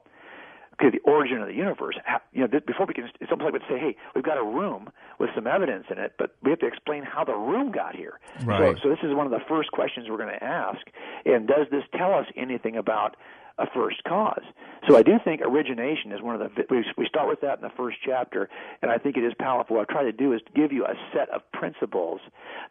okay, 0.80 0.96
the 0.96 1.10
origin 1.10 1.40
of 1.40 1.48
the 1.48 1.54
universe. 1.54 1.96
You 2.32 2.42
know, 2.42 2.60
before 2.66 2.86
we 2.86 2.94
can, 2.94 3.08
it's 3.20 3.30
almost 3.30 3.44
like 3.44 3.52
we'd 3.54 3.62
say, 3.68 3.78
hey, 3.78 3.96
we've 4.14 4.24
got 4.24 4.38
a 4.38 4.44
room 4.44 4.90
with 5.18 5.30
some 5.34 5.46
evidence 5.46 5.86
in 5.90 5.98
it, 5.98 6.14
but 6.18 6.36
we 6.42 6.50
have 6.50 6.60
to 6.60 6.66
explain 6.66 7.02
how 7.02 7.24
the 7.24 7.34
room 7.34 7.72
got 7.72 7.96
here. 7.96 8.20
Right. 8.44 8.76
So, 8.76 8.82
so 8.84 8.88
this 8.90 8.98
is 9.02 9.14
one 9.14 9.26
of 9.26 9.32
the 9.32 9.44
first 9.48 9.72
questions 9.72 10.06
we're 10.08 10.18
going 10.18 10.34
to 10.38 10.44
ask. 10.44 10.80
And 11.24 11.46
does 11.46 11.66
this 11.70 11.82
tell 11.96 12.14
us 12.14 12.26
anything 12.36 12.76
about 12.76 13.16
a 13.58 13.66
first 13.74 14.02
cause. 14.04 14.42
So 14.88 14.96
I 14.96 15.02
do 15.02 15.18
think 15.24 15.40
origination 15.40 16.12
is 16.12 16.22
one 16.22 16.40
of 16.40 16.40
the 16.40 16.64
we 16.70 16.84
we 16.96 17.06
start 17.06 17.28
with 17.28 17.40
that 17.40 17.58
in 17.58 17.62
the 17.62 17.72
first 17.76 17.98
chapter, 18.04 18.48
and 18.82 18.90
I 18.90 18.98
think 18.98 19.16
it 19.16 19.24
is 19.24 19.32
powerful. 19.38 19.76
What 19.76 19.90
I 19.90 19.92
try 19.92 20.04
to 20.04 20.12
do 20.12 20.32
is 20.32 20.40
give 20.54 20.72
you 20.72 20.84
a 20.84 20.94
set 21.12 21.28
of 21.30 21.42
principles 21.52 22.20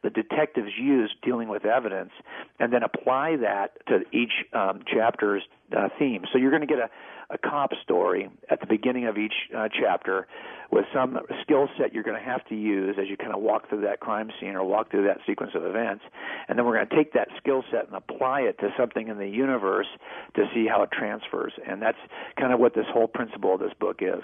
that 0.04 0.14
detectives 0.14 0.72
use 0.80 1.14
dealing 1.22 1.50
with 1.50 1.66
evidence, 1.66 2.12
and 2.60 2.72
then 2.72 2.84
apply 2.84 3.38
that 3.38 3.78
to 3.88 4.02
each 4.12 4.46
um, 4.54 4.82
chapter's 4.88 5.44
uh, 5.76 5.90
theme. 6.00 6.24
So 6.32 6.40
you're 6.40 6.52
going 6.52 6.62
to 6.62 6.68
get 6.68 6.80
a 6.80 6.90
a 7.30 7.38
cop 7.38 7.72
story 7.84 8.30
at 8.50 8.62
the 8.62 8.66
beginning 8.66 9.06
of 9.06 9.18
each 9.18 9.34
uh, 9.56 9.68
chapter 9.68 10.28
with 10.72 10.86
some 10.94 11.20
skill 11.42 11.68
set 11.78 11.94
you're 11.94 12.04
going 12.04 12.18
to 12.18 12.24
have 12.24 12.46
to 12.46 12.56
use 12.56 12.96
as 13.00 13.08
you 13.10 13.18
kind 13.18 13.34
of 13.34 13.42
walk 13.42 13.68
through 13.70 13.82
that 13.82 14.00
crime 14.00 14.30
scene 14.40 14.56
or 14.56 14.64
walk 14.64 14.92
through 14.92 15.06
that 15.06 15.18
sequence 15.26 15.52
of 15.54 15.64
events. 15.64 16.04
And 16.48 16.58
then 16.58 16.66
we're 16.66 16.76
going 16.76 16.88
to 16.88 16.96
take 16.96 17.14
that 17.14 17.28
skill 17.38 17.64
set 17.72 17.88
and 17.88 17.96
apply 17.96 18.42
it 18.42 18.58
to 18.60 18.70
something 18.78 19.10
in 19.10 19.18
the 19.18 19.28
universe 19.28 19.88
to 20.36 20.46
see 20.54 20.68
how 20.68 20.77
how 20.78 20.84
it 20.84 20.92
transfers. 20.92 21.54
And 21.68 21.82
that's 21.82 21.98
kind 22.40 22.54
of 22.54 22.60
what 22.60 22.74
this 22.74 22.86
whole 22.92 23.08
principle 23.08 23.56
of 23.56 23.60
this 23.60 23.74
book 23.80 24.02
is. 24.02 24.22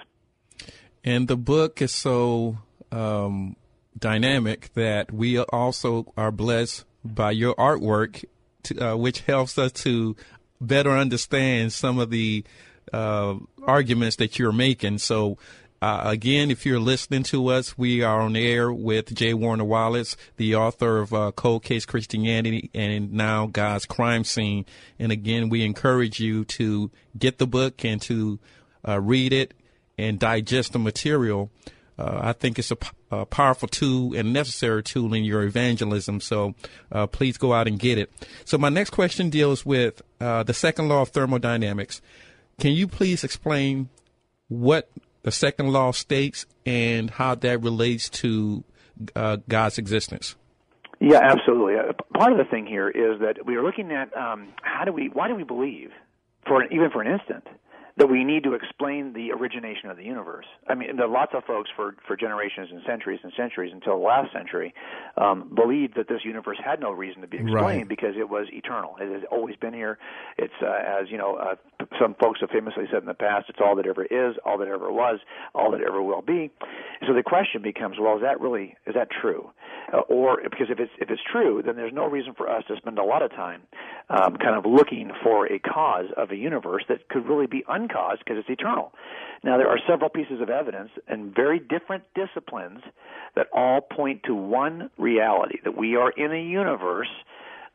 And 1.03 1.27
the 1.27 1.38
book 1.38 1.81
is 1.81 1.91
so 1.91 2.57
um, 2.91 3.55
dynamic 3.98 4.74
that 4.74 5.12
we 5.12 5.39
also 5.39 6.13
are 6.15 6.31
blessed 6.31 6.86
by 7.03 7.31
your 7.31 7.55
artwork, 7.55 8.24
to, 8.63 8.91
uh, 8.91 8.95
which 8.95 9.22
helps 9.22 9.57
us 9.57 9.72
to 9.74 10.15
better 10.62 10.91
understand 10.91 11.74
some 11.74 12.00
of 12.00 12.10
the 12.10 12.45
uh, 12.93 13.36
arguments 13.63 14.17
that 14.17 14.39
you're 14.39 14.53
making. 14.53 15.00
So, 15.00 15.38
uh, 15.84 16.02
again, 16.06 16.50
if 16.50 16.66
you're 16.66 16.80
listening 16.80 17.24
to 17.24 17.50
us, 17.50 17.78
we 17.78 18.02
are 18.02 18.22
on 18.22 18.38
air 18.38 18.72
with 18.72 19.13
J. 19.13 19.34
Warner 19.34 19.66
Wallace, 19.66 20.16
the 20.38 20.56
author 20.56 21.00
of 21.00 21.13
uh, 21.13 21.34
Cold 21.36 21.63
Case 21.63 21.86
Christianity 21.86 22.70
and 22.74 23.12
now 23.12 23.48
God's 23.48 23.84
Crime 23.86 24.24
Scene. 24.24 24.66
And 24.98 25.12
again, 25.12 25.50
we 25.50 25.66
encourage 25.66 26.22
you 26.22 26.46
to 26.46 26.90
get 27.18 27.38
the 27.38 27.46
book 27.46 27.84
and 27.84 28.02
to 28.04 28.40
uh, 28.88 29.02
read 29.02 29.34
it 29.34 29.54
and 29.98 30.18
digest 30.18 30.72
the 30.72 30.80
material. 30.80 31.52
Uh, 32.00 32.18
I 32.22 32.32
think 32.32 32.60
it's 32.60 32.72
a, 32.72 32.78
p- 32.78 32.88
a 33.12 33.25
powerful 33.25 33.68
tool 33.68 34.16
and 34.16 34.32
necessary 34.32 34.84
tool 34.84 35.13
in 35.13 35.25
your 35.25 35.44
evangelism. 35.44 36.22
So 36.22 36.56
uh, 36.94 37.08
please 37.08 37.38
go 37.38 37.52
out 37.52 37.68
and 37.68 37.78
get 37.78 37.98
it. 37.98 38.10
So 38.46 38.58
my 38.58 38.70
next 38.70 38.92
question 38.92 39.30
deals 39.30 39.66
with 39.66 40.02
uh, 40.22 40.44
the 40.44 40.54
second 40.54 40.88
law 40.88 41.02
of 41.02 41.10
thermodynamics. 41.10 42.02
Can 42.58 42.72
you 42.72 42.88
please 42.88 43.25
explain 43.25 43.90
what 44.48 44.90
the 45.24 45.32
second 45.32 45.72
law 45.72 45.92
states 45.92 46.46
and 46.65 47.10
how 47.10 47.36
that 47.36 47.62
relates 47.62 48.10
to 48.10 48.63
uh, 49.15 49.38
God's 49.50 49.77
existence? 49.77 50.36
Yeah, 51.00 51.20
absolutely. 51.22 51.75
Uh, 51.75 51.94
part 52.18 52.32
of 52.32 52.38
the 52.38 52.46
thing 52.46 52.65
here 52.65 52.89
is 52.89 53.20
that 53.20 53.46
we 53.46 53.56
are 53.56 53.63
looking 53.63 53.92
at 53.92 54.15
um, 54.15 54.50
how 54.62 54.86
do 54.86 54.94
we, 54.94 55.10
why 55.12 55.27
do 55.27 55.36
we 55.36 55.44
believe, 55.44 55.92
for 56.48 56.63
even 56.65 56.89
for 56.92 57.01
an 57.01 57.12
instant, 57.12 57.46
that 57.98 58.08
we 58.08 58.24
need 58.24 58.44
to 58.44 58.54
explain 58.54 59.14
the 59.14 59.32
origination 59.32 59.90
of 59.90 59.98
the 59.98 60.04
universe. 60.04 60.46
I 60.68 60.74
mean, 60.74 60.96
there 60.96 61.06
are 61.06 61.10
lots 61.10 61.34
of 61.36 61.44
folks 61.46 61.70
for 61.76 61.96
for 62.08 62.16
generations 62.18 62.70
and 62.72 62.82
centuries 62.88 63.20
and 63.24 63.32
centuries 63.38 63.72
until 63.74 64.00
the 64.00 64.04
last 64.06 64.34
century 64.34 64.74
um, 65.18 65.52
believed 65.54 65.96
that 65.96 66.08
this 66.08 66.22
universe 66.26 66.58
had 66.64 66.80
no 66.80 66.92
reason 66.92 67.22
to 67.22 67.28
be 67.28 67.38
explained 67.38 67.64
Right. 67.64 67.88
because 67.88 68.16
it 68.18 68.30
was 68.30 68.48
eternal. 68.52 68.96
It 69.00 69.12
has 69.12 69.24
always 69.32 69.56
been 69.58 69.74
here. 69.74 70.00
It's 70.38 70.54
uh, 70.62 71.02
as 71.02 71.12
you 71.12 71.18
know, 71.18 71.36
uh, 71.36 71.56
some 72.02 72.16
folks 72.22 72.40
have 72.42 72.50
famously 72.50 72.86
said 72.92 73.02
in 73.02 73.06
the 73.08 73.14
past, 73.14 73.46
it's 73.50 73.60
all 73.64 73.76
that 73.76 73.86
ever 73.86 74.06
is, 74.06 74.36
all 74.46 74.58
that 74.58 74.68
ever 74.68 74.92
was, 74.92 75.20
all 75.54 75.70
that 75.72 75.82
ever 75.82 76.02
will 76.02 76.22
be. 76.24 76.50
So 77.08 77.14
the 77.14 77.24
question 77.24 77.62
becomes, 77.62 77.98
well, 78.00 78.16
is 78.16 78.22
that 78.24 78.42
really 78.42 78.76
is 78.88 78.96
that 78.96 79.10
true? 79.12 79.52
Uh, 79.94 80.00
or 80.10 80.42
because 80.44 80.68
if 80.70 80.80
it's 80.80 80.92
if 81.00 81.10
it's 81.12 81.22
true, 81.32 81.62
then 81.64 81.76
there's 81.76 81.94
no 81.94 82.08
reason 82.08 82.34
for 82.34 82.50
us 82.50 82.64
to 82.70 82.76
spend 82.78 82.98
a 82.98 83.04
lot 83.04 83.22
of 83.22 83.30
time 83.32 83.62
um, 84.10 84.36
kind 84.38 84.56
of 84.58 84.66
looking 84.66 85.12
for 85.22 85.46
a 85.46 85.60
cause 85.60 86.06
of 86.18 86.32
a 86.32 86.36
universe 86.36 86.84
that 86.90 87.08
could 87.10 87.28
really 87.28 87.48
be 87.48 87.64
uncaused 87.84 88.20
because 88.20 88.38
it's 88.38 88.50
eternal. 88.50 88.92
Now 89.44 89.58
there 89.58 89.68
are 89.68 89.80
several 89.88 90.10
pieces 90.10 90.42
of 90.42 90.50
evidence 90.50 90.92
in 91.10 91.34
very 91.34 91.60
different 91.60 92.04
disciplines 92.16 92.82
that 93.36 93.48
all 93.54 93.82
point 93.82 94.24
to 94.24 94.36
one 94.36 94.90
reality 94.98 95.60
that 95.63 95.78
we 95.78 95.96
are 95.96 96.12
in 96.12 96.32
a 96.32 96.42
universe 96.42 97.10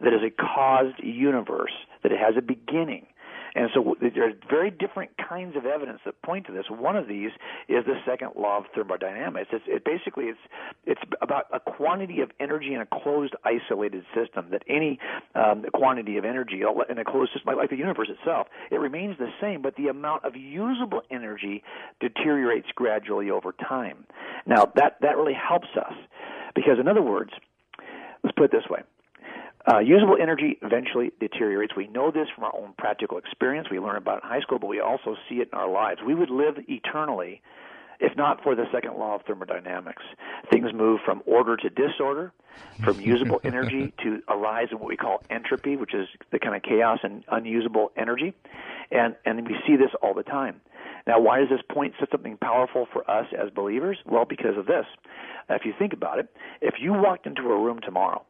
that 0.01 0.13
is 0.13 0.21
a 0.23 0.31
caused 0.31 0.99
universe 1.03 1.73
that 2.03 2.13
it 2.13 2.19
has 2.19 2.35
a 2.37 2.43
beginning. 2.43 3.07
And 3.55 3.71
so 3.75 3.97
there 4.01 4.29
are 4.29 4.33
very 4.49 4.71
different 4.71 5.11
kinds 5.17 5.57
of 5.57 5.67
evidence 5.67 6.01
that 6.05 6.21
point 6.23 6.47
to 6.47 6.53
this. 6.53 6.65
One 6.71 6.97
of 6.97 7.09
these 7.09 7.31
is 7.69 7.85
the 7.85 7.97
second 8.07 8.33
law 8.37 8.59
of 8.59 8.65
thermodynamics. 8.75 9.49
It's, 9.53 9.65
it 9.67 9.85
basically 9.85 10.27
it's 10.27 10.39
it's 10.87 11.01
about 11.23 11.47
a 11.53 11.61
quantity 11.61 12.21
of 12.21 12.31
energy 12.41 12.75
in 12.75 12.81
a 12.81 12.87
closed, 12.87 13.35
isolated 13.45 14.05
system. 14.15 14.49
That 14.51 14.63
any 14.69 14.99
um, 15.35 15.65
quantity 15.75 16.17
of 16.17 16.25
energy 16.25 16.63
in 16.89 16.99
a 16.99 17.05
closed 17.05 17.33
system, 17.33 17.47
like, 17.47 17.57
like 17.57 17.71
the 17.71 17.77
universe 17.77 18.09
itself, 18.11 18.49
it 18.71 18.77
remains 18.77 19.17
the 19.19 19.31
same, 19.41 19.63
but 19.63 19.77
the 19.77 19.89
amount 19.89 20.25
of 20.25 20.37
usable 20.37 21.03
energy 21.11 21.63
deteriorates 22.01 22.69
gradually 22.75 23.31
over 23.31 23.53
time. 23.53 24.07
Now 24.47 24.71
that 24.77 24.99
that 25.01 25.17
really 25.17 25.35
helps 25.35 25.69
us 25.77 25.95
because, 26.55 26.79
in 26.81 26.89
other 26.89 27.03
words, 27.03 27.31
let's 28.23 28.35
put 28.37 28.45
it 28.45 28.53
this 28.53 28.69
way. 28.71 28.81
Uh, 29.67 29.79
usable 29.81 30.17
energy 30.21 30.59
eventually 30.63 31.11
deteriorates. 31.21 31.75
We 31.77 31.89
know 31.89 32.11
this 32.11 32.29
from 32.35 32.45
our 32.45 32.55
own 32.55 32.75
practical 32.79 33.19
experience. 33.19 33.69
We 33.71 33.81
learn 33.81 33.97
about 33.97 34.19
it 34.19 34.25
in 34.25 34.31
high 34.31 34.41
school, 34.41 34.59
but 34.59 34.69
we 34.69 34.81
also 34.81 35.17
see 35.29 35.37
it 35.37 35.51
in 35.53 35.59
our 35.59 35.71
lives. 35.71 36.01
We 36.07 36.15
would 36.15 36.31
live 36.31 36.57
eternally 36.69 37.43
if 38.01 38.17
not 38.17 38.43
for 38.43 38.55
the 38.55 38.65
second 38.73 38.95
law 38.95 39.17
of 39.17 39.23
thermodynamics. 39.23 40.03
Things 40.51 40.73
move 40.73 41.01
from 41.05 41.23
order 41.27 41.57
to 41.57 41.71
disorder, 41.71 42.33
from 42.85 43.01
usable 43.01 43.41
energy 43.45 43.93
to 44.03 44.23
a 44.29 44.37
rise 44.37 44.69
in 44.71 44.79
what 44.79 44.89
we 44.89 44.97
call 44.97 45.23
entropy, 45.31 45.77
which 45.77 45.95
is 45.95 46.09
the 46.31 46.39
kind 46.39 46.55
of 46.55 46.63
chaos 46.63 47.01
and 47.03 47.25
unusable 47.29 47.91
energy. 47.97 48.35
And, 48.91 49.17
and 49.25 49.47
we 49.47 49.57
see 49.67 49.77
this 49.77 49.91
all 50.03 50.15
the 50.15 50.23
time. 50.23 50.61
Now, 51.07 51.21
why 51.21 51.41
does 51.41 51.49
this 51.49 51.63
point 51.71 51.95
to 52.01 52.07
something 52.11 52.37
powerful 52.37 52.87
for 52.93 53.09
us 53.11 53.27
as 53.33 53.51
believers? 53.51 53.99
Well, 54.05 54.25
because 54.25 54.57
of 54.57 54.67
this. 54.67 54.85
If 55.49 55.65
you 55.65 55.73
think 55.79 55.93
about 55.93 56.19
it, 56.19 56.29
if 56.61 56.75
you 56.81 56.93
walked 56.93 57.27
into 57.27 57.43
a 57.43 57.59
room 57.59 57.81
tomorrow 57.81 58.25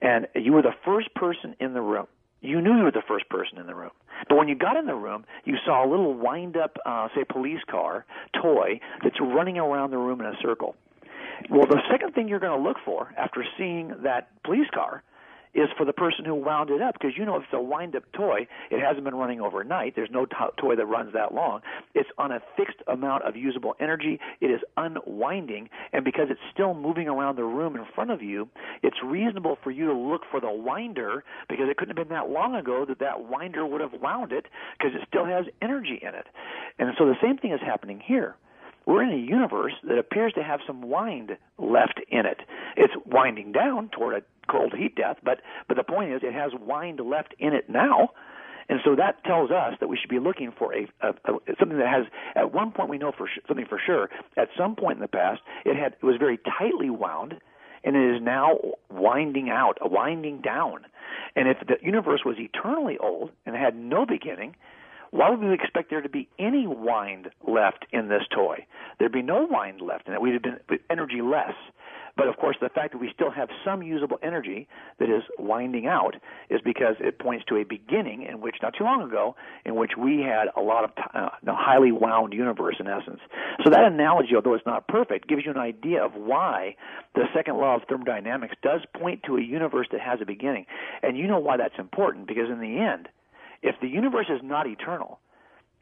and 0.00 0.26
you 0.34 0.52
were 0.52 0.62
the 0.62 0.74
first 0.84 1.14
person 1.14 1.54
in 1.60 1.74
the 1.74 1.80
room. 1.80 2.06
You 2.40 2.60
knew 2.60 2.76
you 2.76 2.84
were 2.84 2.92
the 2.92 3.02
first 3.06 3.28
person 3.28 3.58
in 3.58 3.66
the 3.66 3.74
room. 3.74 3.90
But 4.28 4.36
when 4.36 4.48
you 4.48 4.54
got 4.54 4.76
in 4.76 4.86
the 4.86 4.94
room, 4.94 5.24
you 5.44 5.56
saw 5.64 5.84
a 5.84 5.88
little 5.88 6.14
wind 6.14 6.56
up, 6.56 6.76
uh, 6.84 7.08
say, 7.14 7.24
police 7.24 7.60
car 7.68 8.04
toy 8.40 8.80
that's 9.02 9.20
running 9.20 9.58
around 9.58 9.90
the 9.90 9.98
room 9.98 10.20
in 10.20 10.26
a 10.26 10.36
circle. 10.42 10.76
Well, 11.50 11.66
the 11.66 11.80
second 11.90 12.14
thing 12.14 12.28
you're 12.28 12.40
going 12.40 12.58
to 12.58 12.66
look 12.66 12.78
for 12.84 13.12
after 13.16 13.44
seeing 13.58 13.92
that 14.02 14.28
police 14.42 14.68
car 14.72 15.02
is 15.56 15.68
for 15.76 15.84
the 15.84 15.92
person 15.92 16.24
who 16.24 16.34
wound 16.34 16.70
it 16.70 16.82
up 16.82 16.94
because 16.94 17.16
you 17.16 17.24
know 17.24 17.36
if 17.36 17.44
it's 17.44 17.52
a 17.52 17.60
wind 17.60 17.96
up 17.96 18.04
toy, 18.12 18.46
it 18.70 18.80
hasn't 18.80 19.04
been 19.04 19.14
running 19.14 19.40
overnight. 19.40 19.96
There's 19.96 20.10
no 20.10 20.26
to- 20.26 20.52
toy 20.58 20.76
that 20.76 20.86
runs 20.86 21.14
that 21.14 21.34
long. 21.34 21.62
It's 21.94 22.08
on 22.18 22.30
a 22.30 22.40
fixed 22.56 22.82
amount 22.86 23.24
of 23.24 23.36
usable 23.36 23.74
energy. 23.80 24.20
It 24.40 24.50
is 24.50 24.60
unwinding, 24.76 25.70
and 25.92 26.04
because 26.04 26.26
it's 26.30 26.40
still 26.52 26.74
moving 26.74 27.08
around 27.08 27.36
the 27.36 27.44
room 27.44 27.74
in 27.74 27.84
front 27.94 28.10
of 28.10 28.22
you, 28.22 28.48
it's 28.82 28.96
reasonable 29.02 29.56
for 29.64 29.70
you 29.70 29.86
to 29.86 29.94
look 29.94 30.22
for 30.30 30.40
the 30.40 30.50
winder 30.50 31.24
because 31.48 31.68
it 31.70 31.76
couldn't 31.78 31.96
have 31.96 32.08
been 32.08 32.14
that 32.14 32.28
long 32.28 32.54
ago 32.54 32.84
that 32.86 32.98
that 32.98 33.24
winder 33.24 33.66
would 33.66 33.80
have 33.80 33.94
wound 34.00 34.32
it 34.32 34.46
because 34.78 34.94
it 34.94 35.06
still 35.08 35.24
has 35.24 35.46
energy 35.62 35.98
in 36.02 36.14
it. 36.14 36.26
And 36.78 36.90
so 36.98 37.06
the 37.06 37.16
same 37.22 37.38
thing 37.38 37.52
is 37.52 37.60
happening 37.64 38.00
here 38.04 38.36
we're 38.86 39.02
in 39.02 39.12
a 39.12 39.16
universe 39.16 39.74
that 39.84 39.98
appears 39.98 40.32
to 40.34 40.42
have 40.42 40.60
some 40.66 40.82
wind 40.82 41.36
left 41.58 42.00
in 42.08 42.24
it. 42.24 42.40
It's 42.76 42.94
winding 43.04 43.52
down 43.52 43.90
toward 43.90 44.16
a 44.16 44.50
cold 44.50 44.72
heat 44.76 44.94
death, 44.94 45.16
but 45.24 45.40
but 45.68 45.76
the 45.76 45.82
point 45.82 46.12
is 46.12 46.20
it 46.22 46.32
has 46.32 46.52
wind 46.60 47.00
left 47.00 47.34
in 47.38 47.52
it 47.52 47.68
now. 47.68 48.10
And 48.68 48.80
so 48.84 48.96
that 48.96 49.22
tells 49.24 49.50
us 49.50 49.74
that 49.78 49.88
we 49.88 49.96
should 49.96 50.10
be 50.10 50.18
looking 50.18 50.52
for 50.56 50.74
a, 50.74 50.88
a, 51.00 51.10
a 51.10 51.38
something 51.58 51.78
that 51.78 51.88
has. 51.88 52.06
At 52.34 52.52
one 52.52 52.72
point, 52.72 52.88
we 52.88 52.98
know 52.98 53.12
for 53.16 53.28
sh- 53.28 53.38
something 53.46 53.66
for 53.66 53.80
sure. 53.84 54.08
At 54.36 54.48
some 54.56 54.74
point 54.74 54.96
in 54.96 55.02
the 55.02 55.08
past, 55.08 55.40
it 55.64 55.76
had 55.76 55.94
it 56.00 56.04
was 56.04 56.16
very 56.18 56.38
tightly 56.58 56.90
wound, 56.90 57.34
and 57.84 57.96
it 57.96 58.16
is 58.16 58.22
now 58.22 58.58
winding 58.90 59.50
out, 59.50 59.78
winding 59.82 60.40
down. 60.40 60.86
And 61.36 61.48
if 61.48 61.58
the 61.66 61.76
universe 61.80 62.22
was 62.24 62.36
eternally 62.38 62.98
old 62.98 63.30
and 63.44 63.54
had 63.54 63.76
no 63.76 64.04
beginning, 64.04 64.56
why 65.16 65.30
would 65.30 65.40
we 65.40 65.54
expect 65.54 65.90
there 65.90 66.02
to 66.02 66.08
be 66.08 66.28
any 66.38 66.66
wind 66.66 67.28
left 67.46 67.86
in 67.90 68.08
this 68.08 68.22
toy? 68.34 68.66
There'd 68.98 69.12
be 69.12 69.22
no 69.22 69.46
wind 69.50 69.80
left 69.80 70.08
in 70.08 70.14
it. 70.14 70.20
We'd 70.20 70.34
have 70.34 70.42
been 70.42 70.78
energy 70.90 71.22
less. 71.22 71.54
But 72.16 72.28
of 72.28 72.36
course, 72.36 72.56
the 72.60 72.70
fact 72.70 72.92
that 72.92 72.98
we 72.98 73.10
still 73.14 73.30
have 73.30 73.48
some 73.64 73.82
usable 73.82 74.18
energy 74.22 74.68
that 74.98 75.10
is 75.10 75.22
winding 75.38 75.86
out 75.86 76.16
is 76.48 76.60
because 76.64 76.96
it 76.98 77.18
points 77.18 77.44
to 77.48 77.56
a 77.56 77.64
beginning 77.64 78.22
in 78.22 78.40
which, 78.40 78.56
not 78.62 78.74
too 78.76 78.84
long 78.84 79.02
ago, 79.02 79.36
in 79.66 79.74
which 79.74 79.92
we 79.98 80.20
had 80.20 80.48
a 80.56 80.62
lot 80.62 80.84
of 80.84 80.90
uh, 81.14 81.28
a 81.46 81.54
highly 81.54 81.92
wound 81.92 82.32
universe 82.32 82.76
in 82.80 82.86
essence. 82.86 83.20
So 83.64 83.70
that 83.70 83.84
analogy, 83.84 84.34
although 84.34 84.54
it's 84.54 84.64
not 84.64 84.88
perfect, 84.88 85.28
gives 85.28 85.44
you 85.44 85.50
an 85.50 85.58
idea 85.58 86.02
of 86.02 86.14
why 86.14 86.76
the 87.14 87.24
second 87.34 87.58
law 87.58 87.76
of 87.76 87.82
thermodynamics 87.88 88.54
does 88.62 88.80
point 88.98 89.22
to 89.24 89.36
a 89.36 89.42
universe 89.42 89.88
that 89.92 90.00
has 90.00 90.20
a 90.22 90.26
beginning. 90.26 90.64
And 91.02 91.18
you 91.18 91.26
know 91.26 91.38
why 91.38 91.58
that's 91.58 91.78
important 91.78 92.28
because 92.28 92.48
in 92.50 92.60
the 92.60 92.78
end, 92.78 93.08
if 93.66 93.74
the 93.80 93.88
universe 93.88 94.26
is 94.30 94.40
not 94.42 94.66
eternal 94.66 95.18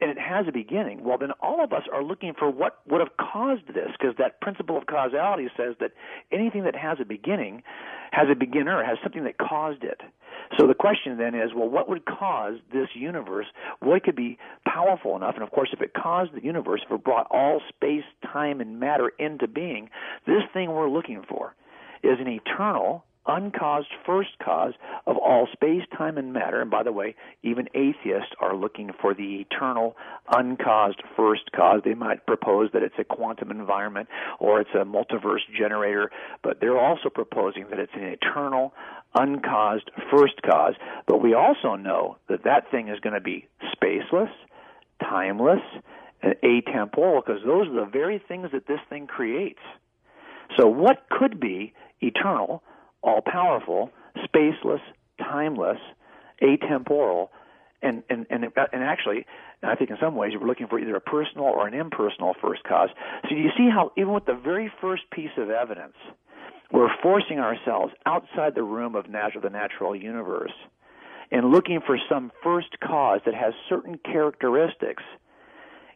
and 0.01 0.11
it 0.11 0.17
has 0.19 0.45
a 0.47 0.51
beginning, 0.51 1.03
well, 1.05 1.17
then 1.17 1.31
all 1.39 1.63
of 1.63 1.71
us 1.71 1.83
are 1.93 2.03
looking 2.03 2.33
for 2.37 2.49
what 2.49 2.81
would 2.89 2.99
have 2.99 3.15
caused 3.15 3.67
this, 3.67 3.91
because 3.97 4.15
that 4.17 4.41
principle 4.41 4.77
of 4.77 4.87
causality 4.87 5.47
says 5.55 5.75
that 5.79 5.91
anything 6.33 6.63
that 6.65 6.75
has 6.75 6.97
a 6.99 7.05
beginning 7.05 7.63
has 8.11 8.27
a 8.29 8.35
beginner, 8.35 8.83
has 8.83 8.97
something 9.03 9.23
that 9.23 9.37
caused 9.37 9.83
it. 9.83 10.01
So 10.59 10.67
the 10.67 10.73
question 10.73 11.17
then 11.17 11.33
is, 11.33 11.51
well, 11.55 11.69
what 11.69 11.87
would 11.89 12.05
cause 12.05 12.55
this 12.71 12.89
universe? 12.93 13.47
What 13.79 14.03
could 14.03 14.15
be 14.15 14.37
powerful 14.67 15.15
enough? 15.15 15.35
And 15.35 15.43
of 15.43 15.51
course, 15.51 15.69
if 15.73 15.81
it 15.81 15.93
caused 15.93 16.33
the 16.33 16.43
universe, 16.43 16.81
if 16.85 16.91
it 16.91 17.03
brought 17.03 17.27
all 17.31 17.61
space, 17.69 18.03
time, 18.33 18.61
and 18.61 18.79
matter 18.79 19.11
into 19.17 19.47
being, 19.47 19.89
this 20.27 20.43
thing 20.53 20.71
we're 20.71 20.89
looking 20.89 21.23
for 21.27 21.55
is 22.03 22.19
an 22.19 22.27
eternal, 22.27 23.05
uncaused 23.27 23.89
first 24.05 24.37
cause 24.43 24.73
of 25.07 25.17
all 25.17 25.47
space, 25.51 25.83
time, 25.97 26.17
and 26.17 26.33
matter. 26.33 26.61
And 26.61 26.69
by 26.69 26.83
the 26.83 26.91
way, 26.91 27.15
even 27.43 27.67
atheists 27.73 28.31
are 28.39 28.55
looking 28.55 28.91
for 29.01 29.13
the 29.13 29.41
eternal, 29.41 29.95
uncaused 30.31 31.01
first 31.15 31.51
cause. 31.55 31.81
They 31.83 31.93
might 31.93 32.25
propose 32.25 32.69
that 32.73 32.83
it's 32.83 32.95
a 32.99 33.03
quantum 33.03 33.51
environment 33.51 34.09
or 34.39 34.61
it's 34.61 34.69
a 34.73 34.85
multiverse 34.85 35.41
generator, 35.57 36.11
but 36.43 36.59
they're 36.61 36.79
also 36.79 37.09
proposing 37.09 37.67
that 37.69 37.79
it's 37.79 37.93
an 37.95 38.03
eternal, 38.03 38.73
uncaused 39.15 39.89
first 40.11 40.41
cause. 40.43 40.75
But 41.07 41.21
we 41.21 41.33
also 41.33 41.75
know 41.75 42.17
that 42.29 42.43
that 42.43 42.69
thing 42.71 42.89
is 42.89 42.99
going 42.99 43.15
to 43.15 43.21
be 43.21 43.47
spaceless, 43.75 44.31
timeless, 45.01 45.61
and 46.21 46.35
atemporal 46.43 47.23
because 47.25 47.41
those 47.45 47.67
are 47.67 47.85
the 47.85 47.89
very 47.91 48.21
things 48.27 48.49
that 48.51 48.67
this 48.67 48.79
thing 48.89 49.07
creates. 49.07 49.59
So, 50.57 50.67
what 50.67 51.07
could 51.09 51.39
be 51.39 51.73
eternal, 52.01 52.63
all 53.05 53.21
powerful, 53.21 53.91
spaceless, 54.17 54.81
timeless, 55.19 55.77
atemporal, 56.41 57.29
and 57.81 58.03
and 58.09 58.25
and 58.29 58.43
and 58.43 58.83
actually, 58.83 59.25
I 59.63 59.75
think 59.75 59.89
in 59.91 59.97
some 60.01 60.15
ways 60.15 60.33
we're 60.39 60.47
looking 60.47 60.67
for 60.67 60.79
either 60.79 60.95
a 60.95 61.01
personal 61.01 61.45
or 61.45 61.67
an 61.67 61.73
impersonal 61.73 62.33
first 62.41 62.63
cause. 62.63 62.89
So 63.29 63.35
you 63.35 63.49
see 63.57 63.69
how 63.69 63.91
even 63.95 64.13
with 64.13 64.25
the 64.25 64.33
very 64.35 64.71
first 64.81 65.03
piece 65.11 65.37
of 65.37 65.49
evidence, 65.49 65.95
we're 66.71 66.89
forcing 67.01 67.39
ourselves 67.39 67.93
outside 68.05 68.55
the 68.55 68.63
room 68.63 68.95
of 68.95 69.07
natural, 69.07 69.41
the 69.41 69.49
natural 69.49 69.95
universe 69.95 70.53
and 71.31 71.51
looking 71.51 71.79
for 71.85 71.97
some 72.09 72.31
first 72.43 72.79
cause 72.79 73.19
that 73.25 73.33
has 73.33 73.53
certain 73.67 73.99
characteristics. 74.03 75.03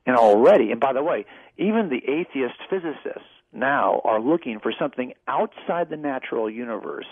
And 0.06 0.16
already, 0.16 0.72
and 0.72 0.80
by 0.80 0.94
the 0.94 1.04
way, 1.04 1.26
even 1.58 1.90
the 1.90 2.02
atheist 2.12 2.56
physicists 2.70 3.30
now 3.52 4.02
are 4.04 4.22
looking 4.22 4.60
for 4.60 4.74
something 4.78 5.14
outside 5.28 5.90
the 5.90 5.98
natural 5.98 6.50
universe 6.50 7.08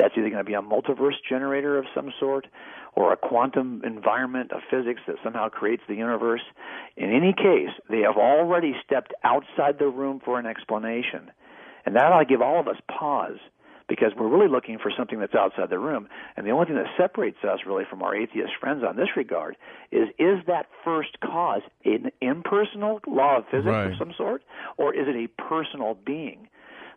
that's 0.00 0.14
either 0.16 0.30
going 0.30 0.44
to 0.44 0.48
be 0.48 0.54
a 0.54 0.62
multiverse 0.62 1.16
generator 1.28 1.76
of 1.76 1.84
some 1.94 2.10
sort 2.18 2.46
or 2.94 3.12
a 3.12 3.16
quantum 3.16 3.82
environment 3.84 4.50
of 4.50 4.62
physics 4.70 5.00
that 5.06 5.16
somehow 5.22 5.48
creates 5.48 5.82
the 5.88 5.94
universe. 5.94 6.40
In 6.96 7.10
any 7.10 7.34
case, 7.34 7.70
they 7.90 8.00
have 8.00 8.16
already 8.16 8.74
stepped 8.84 9.12
outside 9.24 9.78
the 9.78 9.88
room 9.88 10.20
for 10.24 10.38
an 10.38 10.46
explanation. 10.46 11.30
And 11.84 11.96
that 11.96 12.12
ought 12.12 12.20
to 12.20 12.24
give 12.24 12.40
all 12.40 12.60
of 12.60 12.68
us 12.68 12.76
pause 12.88 13.38
because 13.90 14.12
we're 14.16 14.28
really 14.28 14.48
looking 14.48 14.78
for 14.78 14.90
something 14.96 15.18
that's 15.18 15.34
outside 15.34 15.68
the 15.68 15.78
room. 15.78 16.08
And 16.36 16.46
the 16.46 16.52
only 16.52 16.66
thing 16.66 16.76
that 16.76 16.86
separates 16.96 17.38
us 17.42 17.58
really 17.66 17.82
from 17.90 18.02
our 18.02 18.14
atheist 18.14 18.52
friends 18.60 18.84
on 18.88 18.96
this 18.96 19.08
regard 19.16 19.56
is 19.90 20.08
is 20.18 20.38
that 20.46 20.66
first 20.84 21.18
cause 21.20 21.62
an 21.84 22.12
impersonal 22.22 23.00
law 23.06 23.38
of 23.38 23.44
physics 23.50 23.66
right. 23.66 23.90
of 23.90 23.98
some 23.98 24.14
sort, 24.16 24.42
or 24.78 24.94
is 24.94 25.08
it 25.08 25.16
a 25.16 25.26
personal 25.42 25.98
being? 26.06 26.48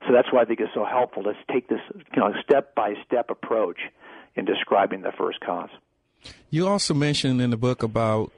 So 0.08 0.14
that's 0.14 0.32
why 0.32 0.44
I 0.44 0.46
think 0.46 0.60
it's 0.60 0.74
so 0.74 0.86
helpful 0.86 1.24
to 1.24 1.34
take 1.52 1.68
this 1.68 1.82
you 2.16 2.22
know 2.22 2.32
step 2.44 2.76
by 2.76 2.94
step 3.06 3.32
approach 3.32 3.80
in 4.36 4.46
describing 4.46 5.02
the 5.02 5.12
first 5.18 5.40
cause. 5.40 5.70
You 6.52 6.68
also 6.68 6.94
mentioned 6.94 7.42
in 7.42 7.50
the 7.50 7.58
book 7.58 7.82
about 7.82 8.32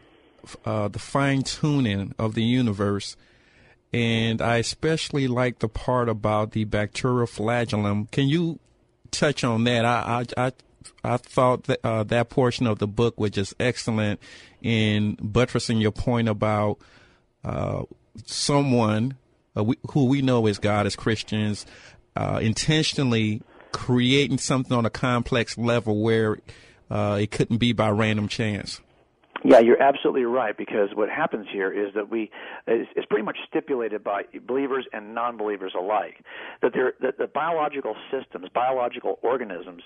uh, 0.64 0.88
the 0.88 1.00
fine 1.00 1.44
tuning 1.44 2.16
of 2.18 2.36
the 2.36 2.44
universe, 2.44 3.18
and 3.94 4.42
I 4.42 4.58
especially 4.58 5.28
like 5.28 5.60
the 5.60 5.70
part 5.70 6.10
about 6.10 6.52
the 6.52 6.64
bacterial 6.66 7.28
flagellum. 7.28 8.08
Can 8.08 8.28
you 8.28 8.60
touch 9.12 9.44
on 9.44 9.64
that? 9.66 9.86
I 9.86 10.26
I 10.38 10.46
I, 10.46 10.52
I 11.04 11.18
thought 11.18 11.66
that 11.66 11.80
uh, 11.84 12.04
that 12.04 12.30
portion 12.30 12.68
of 12.68 12.80
the 12.80 12.88
book 12.88 13.20
was 13.20 13.32
just 13.32 13.54
excellent 13.60 14.20
in 14.62 15.18
buttressing 15.22 15.80
your 15.80 15.92
point 15.92 16.28
about 16.28 16.78
uh, 17.44 17.84
someone 18.26 19.16
uh, 19.58 19.64
we, 19.64 19.78
who 19.92 20.06
we 20.06 20.22
know 20.22 20.48
as 20.48 20.58
God 20.58 20.86
as 20.86 20.96
Christians 20.96 21.66
uh, 22.16 22.40
intentionally 22.42 23.42
creating 23.72 24.38
something 24.38 24.76
on 24.76 24.86
a 24.86 24.90
complex 24.90 25.58
level 25.58 26.02
where 26.02 26.38
uh, 26.90 27.18
it 27.22 27.32
couldn't 27.32 27.58
be 27.58 27.74
by 27.74 27.90
random 27.90 28.28
chance. 28.28 28.82
Yeah, 29.44 29.60
you're 29.60 29.82
absolutely 29.82 30.24
right 30.24 30.58
because 30.58 30.90
what 30.96 31.10
happens 31.10 31.48
here 31.52 31.72
is 31.72 31.94
that 31.94 32.10
we 32.10 32.32
it's, 32.68 33.06
pretty 33.10 33.24
much 33.24 33.38
stipulated 33.48 34.04
by 34.04 34.24
believers 34.48 34.88
and 34.94 35.14
non-believers 35.14 35.74
alike 35.78 36.24
that 36.62 36.72
there 36.74 36.94
that 37.02 37.18
the 37.18 37.28
biological 37.28 37.96
systems, 38.10 38.48
biological 38.54 39.20
organisms 39.22 39.84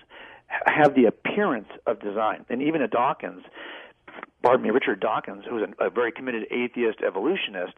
have 0.65 0.95
the 0.95 1.05
appearance 1.05 1.67
of 1.87 1.99
design. 1.99 2.45
And 2.49 2.61
even 2.61 2.81
at 2.81 2.91
Dawkins, 2.91 3.43
pardon 4.41 4.63
me, 4.63 4.69
Richard 4.69 4.99
Dawkins, 4.99 5.43
who's 5.49 5.63
a, 5.79 5.87
a 5.87 5.89
very 5.89 6.11
committed 6.11 6.45
atheist 6.51 6.99
evolutionist, 7.05 7.73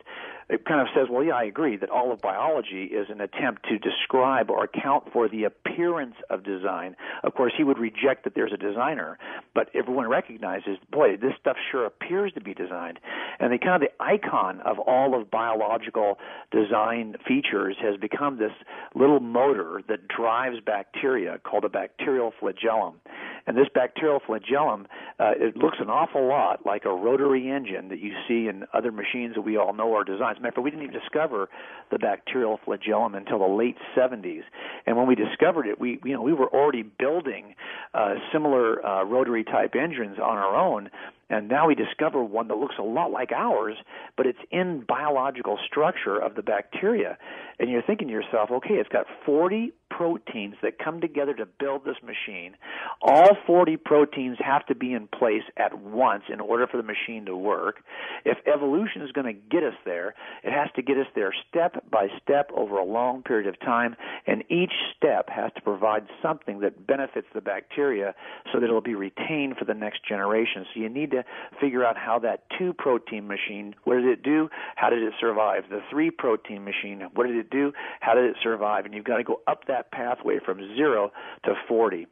kind 0.67 0.81
of 0.81 0.87
says, 0.95 1.07
well, 1.09 1.23
yeah, 1.23 1.35
I 1.35 1.43
agree 1.43 1.77
that 1.77 1.89
all 1.89 2.11
of 2.11 2.21
biology 2.21 2.83
is 2.83 3.07
an 3.09 3.21
attempt 3.21 3.63
to 3.69 3.77
describe 3.77 4.49
or 4.49 4.63
account 4.65 5.11
for 5.13 5.29
the 5.29 5.45
appearance 5.45 6.15
of 6.29 6.43
design. 6.43 6.95
Of 7.23 7.33
course, 7.35 7.53
he 7.55 7.63
would 7.63 7.79
reject 7.79 8.25
that 8.25 8.35
there's 8.35 8.51
a 8.53 8.57
designer, 8.57 9.17
but 9.55 9.69
everyone 9.73 10.07
recognizes, 10.07 10.77
boy, 10.91 11.17
this 11.17 11.33
stuff 11.39 11.57
sure 11.71 11.85
appears 11.85 12.33
to 12.33 12.41
be 12.41 12.53
designed. 12.53 12.99
And 13.39 13.53
the 13.53 13.57
kind 13.57 13.81
of 13.81 13.89
the 13.89 14.03
icon 14.03 14.59
of 14.61 14.77
all 14.79 15.19
of 15.19 15.31
biological 15.31 16.17
design 16.51 17.15
features 17.27 17.77
has 17.81 17.97
become 17.97 18.37
this 18.37 18.51
little 18.93 19.19
motor 19.19 19.81
that 19.87 20.07
drives 20.07 20.57
bacteria 20.65 21.39
called 21.43 21.63
a 21.63 21.69
bacterial 21.69 22.33
flagellum. 22.39 22.99
And 23.47 23.57
this 23.57 23.67
bacterial 23.73 24.19
flagellum, 24.25 24.87
uh, 25.19 25.31
it 25.37 25.57
looks 25.57 25.77
an 25.79 25.89
awful 25.89 26.27
lot 26.27 26.65
like 26.65 26.85
a 26.85 26.93
rotary 26.93 27.49
engine 27.49 27.89
that 27.89 27.99
you 27.99 28.13
see 28.27 28.47
in 28.47 28.65
other 28.73 28.91
machines 28.91 29.35
that 29.35 29.41
we 29.41 29.57
all 29.57 29.73
know 29.73 29.93
are 29.95 30.03
designed 30.03 30.41
matter 30.41 30.49
of 30.49 30.55
fact, 30.55 30.63
we 30.63 30.71
didn't 30.71 30.83
even 30.83 30.99
discover 30.99 31.49
the 31.91 31.99
bacterial 31.99 32.59
flagellum 32.63 33.15
until 33.15 33.39
the 33.39 33.47
late 33.47 33.77
70s. 33.95 34.43
And 34.85 34.97
when 34.97 35.07
we 35.07 35.15
discovered 35.15 35.67
it, 35.67 35.79
we 35.79 35.99
you 36.03 36.13
know 36.13 36.21
we 36.21 36.33
were 36.33 36.49
already 36.49 36.83
building 36.83 37.55
uh, 37.93 38.15
similar 38.31 38.85
uh, 38.85 39.03
rotary 39.03 39.43
type 39.43 39.75
engines 39.75 40.17
on 40.19 40.37
our 40.37 40.55
own 40.55 40.89
and 41.31 41.47
now 41.47 41.65
we 41.65 41.75
discover 41.75 42.21
one 42.21 42.49
that 42.49 42.57
looks 42.57 42.75
a 42.77 42.83
lot 42.83 43.09
like 43.09 43.31
ours, 43.31 43.77
but 44.17 44.27
it's 44.27 44.39
in 44.51 44.83
biological 44.85 45.57
structure 45.65 46.19
of 46.19 46.35
the 46.35 46.41
bacteria. 46.41 47.17
And 47.57 47.69
you're 47.69 47.81
thinking 47.81 48.09
to 48.09 48.13
yourself, 48.13 48.51
okay, 48.51 48.73
it's 48.73 48.89
got 48.89 49.05
40 49.25 49.71
proteins 49.97 50.55
that 50.61 50.79
come 50.79 51.01
together 51.01 51.33
to 51.33 51.45
build 51.45 51.85
this 51.85 51.97
machine. 52.01 52.55
All 53.01 53.37
40 53.45 53.77
proteins 53.77 54.37
have 54.39 54.65
to 54.67 54.75
be 54.75 54.93
in 54.93 55.07
place 55.07 55.43
at 55.57 55.79
once 55.79 56.23
in 56.31 56.39
order 56.39 56.65
for 56.67 56.77
the 56.77 56.83
machine 56.83 57.25
to 57.25 57.35
work. 57.35 57.83
If 58.25 58.37
evolution 58.47 59.01
is 59.01 59.11
going 59.11 59.27
to 59.27 59.33
get 59.33 59.63
us 59.63 59.73
there, 59.85 60.15
it 60.43 60.51
has 60.51 60.69
to 60.75 60.81
get 60.81 60.97
us 60.97 61.07
there 61.15 61.33
step 61.49 61.83
by 61.91 62.07
step 62.21 62.49
over 62.55 62.77
a 62.77 62.85
long 62.85 63.23
period 63.23 63.47
of 63.47 63.59
time, 63.59 63.95
and 64.27 64.43
each 64.49 64.73
step 64.95 65.29
has 65.29 65.51
to 65.55 65.61
provide 65.61 66.07
something 66.21 66.59
that 66.61 66.87
benefits 66.87 67.27
the 67.33 67.41
bacteria 67.41 68.15
so 68.51 68.59
that 68.59 68.65
it'll 68.65 68.81
be 68.81 68.95
retained 68.95 69.57
for 69.57 69.65
the 69.65 69.73
next 69.73 70.07
generation. 70.07 70.65
So 70.73 70.79
you 70.79 70.89
need 70.89 71.11
to 71.11 71.23
figure 71.59 71.85
out 71.85 71.97
how 71.97 72.19
that 72.19 72.43
two 72.57 72.73
protein 72.73 73.27
machine, 73.27 73.75
what 73.83 73.95
did 73.95 74.05
it 74.05 74.23
do? 74.23 74.49
How 74.75 74.89
did 74.89 75.03
it 75.03 75.13
survive? 75.19 75.63
The 75.69 75.81
three 75.89 76.11
protein 76.11 76.63
machine, 76.63 77.07
what 77.13 77.27
did 77.27 77.35
it 77.35 77.49
do? 77.49 77.73
How 77.99 78.13
did 78.13 78.25
it 78.25 78.35
survive? 78.41 78.85
And 78.85 78.93
you've 78.93 79.05
got 79.05 79.17
to 79.17 79.23
go 79.23 79.41
up 79.47 79.65
that 79.67 79.80
pathway 79.83 80.39
from 80.43 80.59
zero 80.75 81.11
to 81.45 81.53
40. 81.67 82.07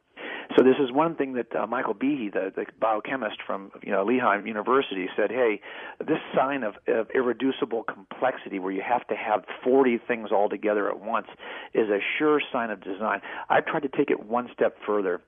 So 0.57 0.63
this 0.63 0.75
is 0.79 0.91
one 0.91 1.15
thing 1.15 1.33
that 1.33 1.55
uh, 1.55 1.67
Michael 1.67 1.93
Behe, 1.93 2.33
the, 2.33 2.51
the 2.55 2.65
biochemist 2.81 3.37
from 3.45 3.71
you 3.83 3.91
know 3.91 4.03
Lehigh 4.03 4.41
University, 4.43 5.07
said. 5.15 5.29
Hey, 5.31 5.61
this 5.99 6.17
sign 6.35 6.63
of, 6.63 6.73
of 6.87 7.07
irreducible 7.13 7.83
complexity, 7.83 8.57
where 8.57 8.71
you 8.71 8.81
have 8.81 9.05
to 9.07 9.15
have 9.15 9.43
40 9.63 9.99
things 10.07 10.29
all 10.31 10.49
together 10.49 10.89
at 10.89 10.99
once, 10.99 11.27
is 11.73 11.89
a 11.89 11.99
sure 12.17 12.41
sign 12.51 12.71
of 12.71 12.81
design. 12.83 13.21
I've 13.49 13.65
tried 13.65 13.83
to 13.83 13.89
take 13.89 14.09
it 14.09 14.25
one 14.25 14.49
step 14.53 14.75
further. 14.85 15.21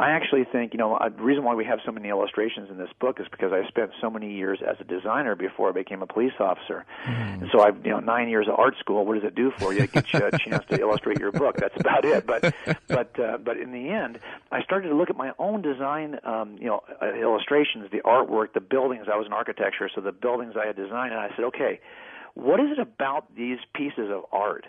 I 0.00 0.10
actually 0.10 0.44
think, 0.44 0.72
you 0.72 0.78
know, 0.78 0.96
the 1.02 1.22
reason 1.22 1.42
why 1.42 1.56
we 1.56 1.64
have 1.64 1.80
so 1.84 1.90
many 1.90 2.08
illustrations 2.08 2.70
in 2.70 2.78
this 2.78 2.90
book 3.00 3.18
is 3.18 3.26
because 3.28 3.52
I 3.52 3.66
spent 3.66 3.90
so 4.00 4.08
many 4.08 4.32
years 4.32 4.60
as 4.64 4.76
a 4.80 4.84
designer 4.84 5.34
before 5.34 5.70
I 5.70 5.72
became 5.72 6.02
a 6.02 6.06
police 6.06 6.34
officer. 6.38 6.86
Mm. 7.04 7.42
And 7.42 7.50
so 7.50 7.62
I've, 7.62 7.84
you 7.84 7.90
know, 7.90 7.98
nine 7.98 8.28
years 8.28 8.46
of 8.46 8.54
art 8.60 8.76
school. 8.78 9.04
What 9.04 9.14
does 9.14 9.24
it 9.24 9.34
do 9.34 9.50
for 9.58 9.72
you? 9.72 9.82
It 9.82 9.92
gets 9.92 10.12
you 10.12 10.24
a 10.24 10.38
chance 10.38 10.64
to 10.70 10.80
illustrate 10.80 11.18
your 11.18 11.32
book. 11.32 11.56
That's 11.56 11.74
about 11.80 12.04
it. 12.04 12.26
But, 12.26 12.54
but, 12.86 13.18
uh, 13.18 13.38
but 13.38 13.56
in 13.56 13.72
the 13.72 13.88
end, 13.88 14.20
I 14.52 14.62
started 14.62 14.90
to 14.90 14.94
look 14.94 15.10
at 15.10 15.16
my 15.16 15.32
own 15.36 15.62
design, 15.62 16.20
um, 16.22 16.56
you 16.60 16.66
know, 16.66 16.84
uh, 17.02 17.14
illustrations, 17.14 17.90
the 17.90 18.02
artwork, 18.02 18.52
the 18.52 18.60
buildings. 18.60 19.06
I 19.12 19.16
was 19.16 19.26
in 19.26 19.32
architecture, 19.32 19.90
so 19.92 20.00
the 20.00 20.12
buildings 20.12 20.54
I 20.56 20.66
had 20.66 20.76
designed, 20.76 21.12
and 21.12 21.20
I 21.20 21.30
said, 21.34 21.44
okay, 21.46 21.80
what 22.34 22.60
is 22.60 22.70
it 22.70 22.78
about 22.78 23.34
these 23.34 23.58
pieces 23.74 24.10
of 24.12 24.24
art 24.30 24.64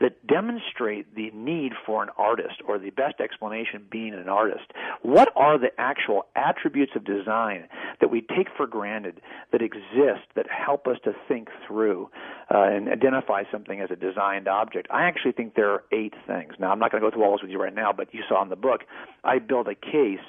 that 0.00 0.26
demonstrate 0.26 1.14
the 1.14 1.30
need 1.32 1.72
for 1.84 2.02
an 2.02 2.08
artist 2.16 2.62
or 2.66 2.78
the 2.78 2.90
best 2.90 3.20
explanation 3.20 3.84
being 3.90 4.14
an 4.14 4.28
artist. 4.28 4.72
What 5.02 5.28
are 5.36 5.58
the 5.58 5.70
actual 5.78 6.26
attributes 6.34 6.92
of 6.96 7.04
design 7.04 7.68
that 8.00 8.10
we 8.10 8.22
take 8.22 8.48
for 8.56 8.66
granted 8.66 9.20
that 9.52 9.60
exist 9.62 10.26
that 10.36 10.46
help 10.48 10.86
us 10.86 10.96
to 11.04 11.12
think 11.28 11.48
through 11.66 12.10
uh, 12.52 12.62
and 12.62 12.88
identify 12.88 13.44
something 13.52 13.80
as 13.80 13.90
a 13.90 13.96
designed 13.96 14.48
object? 14.48 14.88
I 14.90 15.04
actually 15.04 15.32
think 15.32 15.54
there 15.54 15.70
are 15.70 15.84
eight 15.92 16.14
things. 16.26 16.54
Now, 16.58 16.70
I'm 16.70 16.78
not 16.78 16.90
going 16.90 17.02
to 17.02 17.08
go 17.08 17.14
through 17.14 17.24
all 17.24 17.32
this 17.32 17.42
with 17.42 17.50
you 17.50 17.60
right 17.60 17.74
now, 17.74 17.92
but 17.92 18.12
you 18.14 18.22
saw 18.28 18.42
in 18.42 18.48
the 18.48 18.56
book, 18.56 18.82
I 19.22 19.38
built 19.38 19.68
a 19.68 19.74
case 19.74 20.24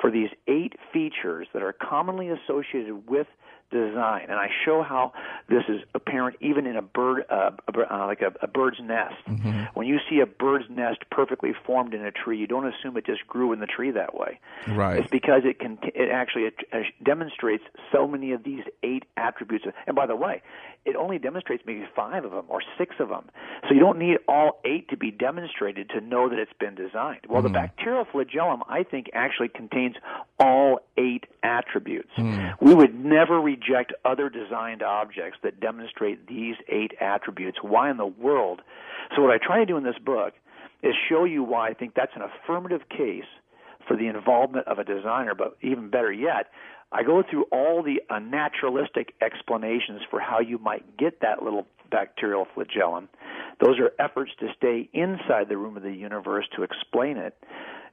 for 0.00 0.10
these 0.10 0.28
eight 0.46 0.74
features 0.92 1.48
that 1.52 1.62
are 1.62 1.72
commonly 1.72 2.28
associated 2.28 3.08
with 3.08 3.26
design, 3.70 4.26
and 4.28 4.38
I 4.38 4.48
show 4.64 4.82
how 4.82 5.12
this 5.48 5.64
is 5.68 5.80
apparent 5.94 6.36
even 6.40 6.66
in 6.66 6.76
a 6.76 6.82
bird, 6.82 7.24
uh, 7.30 7.50
uh, 7.68 8.06
like 8.06 8.22
a, 8.22 8.32
a 8.42 8.46
bird's 8.46 8.78
nest. 8.82 9.14
Mm-hmm. 9.28 9.64
When 9.74 9.86
you 9.86 9.98
see 10.08 10.20
a 10.20 10.26
bird's 10.26 10.66
nest 10.70 10.98
perfectly 11.10 11.52
formed 11.66 11.94
in 11.94 12.04
a 12.04 12.10
tree, 12.10 12.38
you 12.38 12.46
don't 12.46 12.66
assume 12.66 12.96
it 12.96 13.06
just 13.06 13.26
grew 13.26 13.52
in 13.52 13.60
the 13.60 13.66
tree 13.66 13.90
that 13.90 14.14
way. 14.14 14.38
Right. 14.68 14.98
It's 14.98 15.10
because 15.10 15.42
it 15.44 15.58
can. 15.58 15.78
It 15.82 16.10
actually 16.10 16.44
it, 16.44 16.54
uh, 16.72 16.78
demonstrates 17.02 17.64
so 17.92 18.06
many 18.06 18.32
of 18.32 18.44
these 18.44 18.64
eight 18.82 19.04
attributes. 19.16 19.64
And 19.86 19.96
by 19.96 20.06
the 20.06 20.16
way, 20.16 20.42
it 20.84 20.94
only 20.94 21.18
demonstrates 21.18 21.64
maybe 21.66 21.84
five 21.94 22.24
of 22.24 22.30
them 22.30 22.44
or 22.48 22.62
six 22.78 22.94
of 23.00 23.08
them. 23.08 23.24
So 23.68 23.74
you 23.74 23.80
don't 23.80 23.98
need 23.98 24.18
all 24.28 24.60
eight 24.64 24.88
to 24.90 24.96
be 24.96 25.10
demonstrated 25.10 25.90
to 25.90 26.00
know 26.00 26.28
that 26.28 26.38
it's 26.38 26.52
been 26.58 26.76
designed. 26.76 27.22
Well, 27.28 27.40
mm. 27.40 27.46
the 27.46 27.50
bacterial 27.50 28.04
flagellum, 28.04 28.62
I 28.68 28.84
think, 28.84 29.10
actually 29.12 29.48
contains 29.48 29.96
all 30.38 30.80
eight 30.96 31.24
attributes. 31.42 32.10
Mm. 32.16 32.54
We 32.60 32.74
would 32.74 32.94
never 32.94 33.40
reject 33.56 33.92
other 34.04 34.28
designed 34.28 34.82
objects 34.82 35.38
that 35.42 35.60
demonstrate 35.60 36.26
these 36.26 36.56
eight 36.68 36.92
attributes. 37.00 37.58
Why 37.62 37.90
in 37.90 37.96
the 37.96 38.06
world? 38.06 38.62
So 39.14 39.22
what 39.22 39.30
I 39.30 39.38
try 39.44 39.58
to 39.58 39.66
do 39.66 39.76
in 39.76 39.84
this 39.84 39.98
book 40.04 40.34
is 40.82 40.94
show 41.08 41.24
you 41.24 41.42
why 41.42 41.68
I 41.68 41.74
think 41.74 41.94
that's 41.94 42.12
an 42.14 42.22
affirmative 42.22 42.82
case 42.88 43.24
for 43.86 43.96
the 43.96 44.08
involvement 44.08 44.66
of 44.66 44.78
a 44.78 44.84
designer, 44.84 45.34
but 45.34 45.56
even 45.62 45.90
better 45.90 46.12
yet, 46.12 46.50
I 46.92 47.02
go 47.02 47.22
through 47.28 47.44
all 47.52 47.82
the 47.82 48.00
uh, 48.10 48.18
naturalistic 48.18 49.14
explanations 49.20 50.02
for 50.10 50.20
how 50.20 50.40
you 50.40 50.58
might 50.58 50.96
get 50.96 51.20
that 51.20 51.42
little 51.42 51.66
bacterial 51.90 52.46
flagellum. 52.54 53.08
Those 53.60 53.78
are 53.78 53.92
efforts 53.98 54.32
to 54.40 54.48
stay 54.56 54.88
inside 54.92 55.48
the 55.48 55.56
room 55.56 55.76
of 55.76 55.82
the 55.82 55.92
universe 55.92 56.46
to 56.56 56.62
explain 56.62 57.16
it 57.16 57.36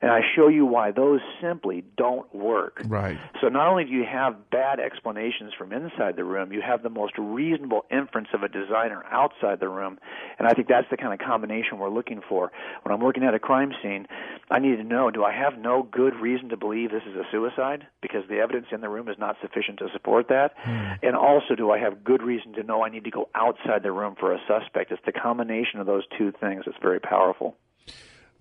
and 0.02 0.12
I 0.12 0.22
show 0.36 0.48
you 0.48 0.66
why 0.66 0.92
those 0.92 1.22
simply 1.42 1.84
don't 1.98 2.34
work. 2.34 2.82
Right. 2.86 3.18
So 3.42 3.48
not 3.48 3.68
only 3.68 3.86
do 3.86 3.92
you 3.92 4.06
have 4.06 4.50
bad 4.50 4.80
explanations 4.80 5.54
from 5.58 5.72
inside 5.72 6.16
the 6.16 6.24
room, 6.24 6.52
you 6.52 6.62
have 6.62 6.84
the 6.84 6.90
most 6.90 7.14
reasonable 7.18 7.86
inference 7.92 8.30
of 8.34 8.44
a 8.44 8.48
designer 8.48 9.04
outside 9.12 9.60
the 9.60 9.70
room, 9.70 10.00
and 10.40 10.48
I 10.48 10.54
think 10.54 10.68
that's 10.68 10.90
the 10.90 10.98
kind 10.98 11.14
of 11.14 11.26
combination 11.26 11.80
we're 11.80 11.90
looking 11.90 12.22
for. 12.28 12.52
When 12.84 12.94
I'm 12.94 13.04
looking 13.04 13.24
at 13.24 13.34
a 13.34 13.40
crime 13.40 13.74
scene, 13.82 14.08
I 14.50 14.60
need 14.60 14.78
to 14.78 14.84
know 14.84 15.10
do 15.12 15.24
I 15.24 15.34
have 15.34 15.58
no 15.58 15.84
good 15.84 16.16
reason 16.16 16.50
to 16.50 16.58
believe 16.58 16.92
this 16.92 17.04
is 17.08 17.16
a 17.16 17.24
suicide 17.32 17.88
because 18.02 18.24
the 18.30 18.40
evidence 18.40 18.68
in 18.72 18.82
the 18.82 18.90
room 18.90 19.08
is 19.08 19.18
not 19.18 19.38
sufficient 19.42 19.80
to 19.80 19.88
support 19.94 20.28
that? 20.30 20.54
Hmm. 20.58 20.94
And 21.02 21.16
also 21.16 21.56
do 21.56 21.72
I 21.72 21.80
have 21.80 22.04
good 22.04 22.22
reason 22.22 22.54
to 22.54 22.64
know 22.64 22.84
I 22.84 22.90
need 22.90 23.04
to 23.06 23.12
go 23.12 23.30
outside 23.36 23.84
the 23.84 23.92
room 23.92 24.16
for 24.20 24.34
a 24.34 24.40
suspect? 24.48 24.92
It's 24.92 25.02
the 25.06 25.12
combination 25.12 25.80
of 25.80 25.86
those 25.86 26.04
two 26.18 26.32
things 26.40 26.64
that's 26.66 26.78
very 26.82 27.00
powerful. 27.00 27.56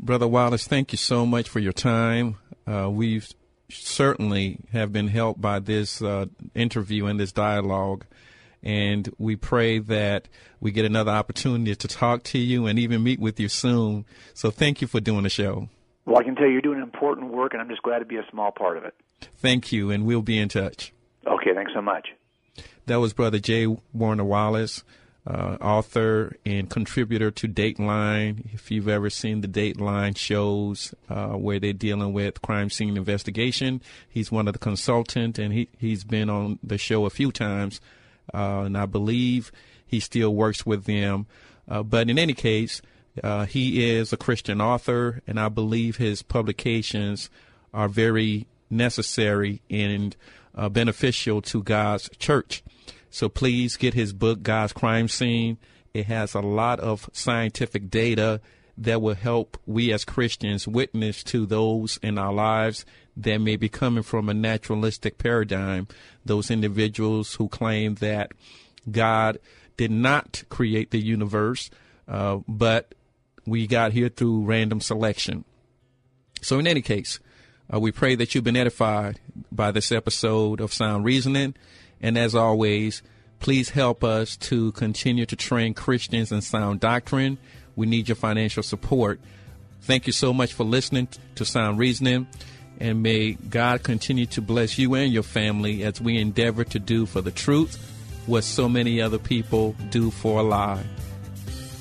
Brother 0.03 0.27
Wallace, 0.27 0.67
thank 0.67 0.91
you 0.91 0.99
so 0.99 1.25
much 1.25 1.49
for 1.49 1.61
your 1.61 1.73
time. 1.73 2.37
Uh, 2.67 2.91
we've 2.91 3.33
certainly 3.71 4.59
have 4.73 4.93
been 4.93 5.07
helped 5.07 5.41
by 5.41 5.61
this 5.61 6.03
uh, 6.03 6.27
interview 6.57 7.07
and 7.07 7.21
this 7.21 7.31
dialogue. 7.31 8.05
And 8.65 9.09
we 9.19 9.37
pray 9.37 9.79
that 9.79 10.27
we 10.61 10.73
get 10.73 10.85
another 10.85 11.13
opportunity 11.13 11.77
to 11.77 11.87
talk 11.87 12.25
to 12.25 12.39
you 12.39 12.67
and 12.67 12.81
even 12.81 13.05
meet 13.05 13.21
with 13.21 13.39
you 13.39 13.49
soon. 13.49 14.05
So 14.35 14.51
thank 14.51 14.81
you 14.81 14.89
for 14.89 14.99
doing 14.99 15.23
the 15.23 15.31
show. 15.31 15.69
Well, 16.05 16.19
I 16.19 16.25
can 16.25 16.35
tell 16.35 16.47
you 16.47 16.55
you're 16.55 16.63
doing 16.63 16.83
important 16.83 17.33
work, 17.33 17.53
and 17.53 17.63
I'm 17.63 17.69
just 17.69 17.83
glad 17.83 18.01
to 18.01 18.05
be 18.05 18.17
a 18.17 18.27
small 18.29 18.51
part 18.51 18.77
of 18.77 18.85
it. 18.85 18.95
Thank 19.37 19.71
you, 19.71 19.93
and 19.93 20.05
we'll 20.05 20.23
be 20.23 20.37
in 20.37 20.49
touch. 20.49 20.93
Okay, 21.25 21.55
thanks 21.55 21.73
so 21.75 21.81
much. 21.81 22.09
That 22.87 22.97
was 22.97 23.13
Brother 23.13 23.39
J. 23.39 23.69
Warner 23.93 24.25
Wallace 24.25 24.83
uh, 25.27 25.57
author 25.61 26.37
and 26.45 26.69
contributor 26.69 27.31
to 27.31 27.49
Dateline. 27.49 28.53
If 28.53 28.71
you've 28.71 28.89
ever 28.89 29.09
seen 29.11 29.41
the 29.41 29.49
Dateline 29.49 30.17
shows 30.17 30.95
uh, 31.09 31.29
where 31.29 31.61
they're 31.61 31.73
dealing 31.73 32.13
with 32.13 32.43
crime 32.43 32.71
scene 32.71 32.97
investigation, 32.97 33.81
he's 34.09 34.33
one 34.33 34.49
of 34.49 34.53
the 34.55 34.59
consultant, 34.59 35.39
and 35.39 35.53
he 35.53 35.69
he's 35.79 36.05
been 36.05 36.29
on 36.29 36.59
the 36.63 36.79
show 36.79 37.07
a 37.07 37.11
few 37.11 37.31
times, 37.31 37.81
uh, 38.35 38.63
and 38.67 38.77
I 38.77 38.87
believe 38.87 39.53
he 39.87 40.01
still 40.01 40.35
works 40.35 40.67
with 40.67 40.85
them. 40.85 41.27
Uh, 41.69 41.83
but 41.83 42.11
in 42.11 42.19
any 42.19 42.35
case, 42.35 42.83
uh, 43.23 43.45
he 43.45 43.91
is 43.91 44.13
a 44.13 44.17
Christian 44.17 44.61
author, 44.61 45.23
and 45.27 45.39
I 45.39 45.49
believe 45.49 45.97
his 45.97 46.23
publications 46.23 47.31
are 47.73 47.89
very 47.89 48.47
necessary 48.71 49.61
and 49.71 50.17
uh, 50.55 50.69
beneficial 50.69 51.43
to 51.43 51.63
God's 51.63 52.11
church. 52.19 52.63
So 53.13 53.29
please 53.29 53.77
get 53.77 53.93
his 53.93 54.15
book, 54.15 54.43
God's 54.43 54.73
Crime 54.73 55.07
Scene. 55.07 55.59
It 55.93 56.07
has 56.07 56.33
a 56.35 56.41
lot 56.41 56.81
of 56.81 57.11
scientific 57.13 57.91
data 57.91 58.41
that 58.79 59.03
will 59.03 59.15
help 59.15 59.59
we 59.67 59.93
as 59.93 60.07
Christians 60.07 60.67
witness 60.67 61.23
to 61.25 61.45
those 61.45 61.99
in 62.03 62.17
our 62.17 62.33
lives 62.33 62.87
that 63.15 63.37
may 63.37 63.57
be 63.57 63.69
coming 63.69 64.03
from 64.03 64.31
a 64.31 64.35
naturalistic 64.35 65.19
paradigm. 65.19 65.89
Those 66.25 66.51
individuals 66.51 67.35
who 67.35 67.49
claim 67.49 67.97
that 67.97 68.33
God 68.91 69.39
did 69.77 69.91
not 69.91 70.45
create 70.49 70.91
the 70.91 70.99
universe, 70.99 71.69
uh, 72.09 72.39
but 72.49 72.95
we 73.47 73.67
got 73.67 73.93
here 73.93 74.09
through 74.09 74.47
random 74.47 74.81
selection. 74.81 75.45
So, 76.41 76.59
in 76.59 76.67
any 76.67 76.81
case, 76.81 77.21
uh, 77.73 77.79
we 77.79 77.93
pray 77.93 78.15
that 78.15 78.35
you've 78.35 78.43
been 78.43 78.57
edified 78.57 79.21
by 79.53 79.71
this 79.71 79.93
episode 79.93 80.63
of 80.63 80.73
Sound 80.73 81.05
Reasoning. 81.05 81.55
And 82.03 82.19
as 82.19 82.35
always, 82.35 83.03
please 83.39 83.71
help 83.71 84.05
us 84.05 84.37
to 84.37 84.73
continue 84.73 85.25
to 85.27 85.37
train 85.37 85.75
Christians 85.75 86.33
in 86.33 86.41
sound 86.41 86.81
doctrine. 86.81 87.39
We 87.77 87.87
need 87.87 88.09
your 88.09 88.17
financial 88.17 88.63
support. 88.63 89.21
Thank 89.83 90.07
you 90.07 90.13
so 90.13 90.33
much 90.33 90.53
for 90.53 90.65
listening 90.65 91.09
to 91.37 91.45
Sound 91.45 91.79
Reasoning. 91.79 92.27
And 92.81 93.03
may 93.03 93.33
God 93.33 93.83
continue 93.83 94.27
to 94.27 94.43
bless 94.43 94.79
you 94.79 94.95
and 94.95 95.13
your 95.13 95.23
family 95.23 95.85
as 95.85 96.01
we 96.01 96.19
endeavor 96.19 96.65
to 96.65 96.79
do 96.79 97.07
for 97.07 97.21
the 97.21 97.31
truth 97.31 97.79
what 98.27 98.45
so 98.45 98.69
many 98.69 99.01
other 99.01 99.19
people 99.19 99.75
do 99.91 100.11
for 100.11 100.41
a 100.41 100.43
lie. 100.43 100.85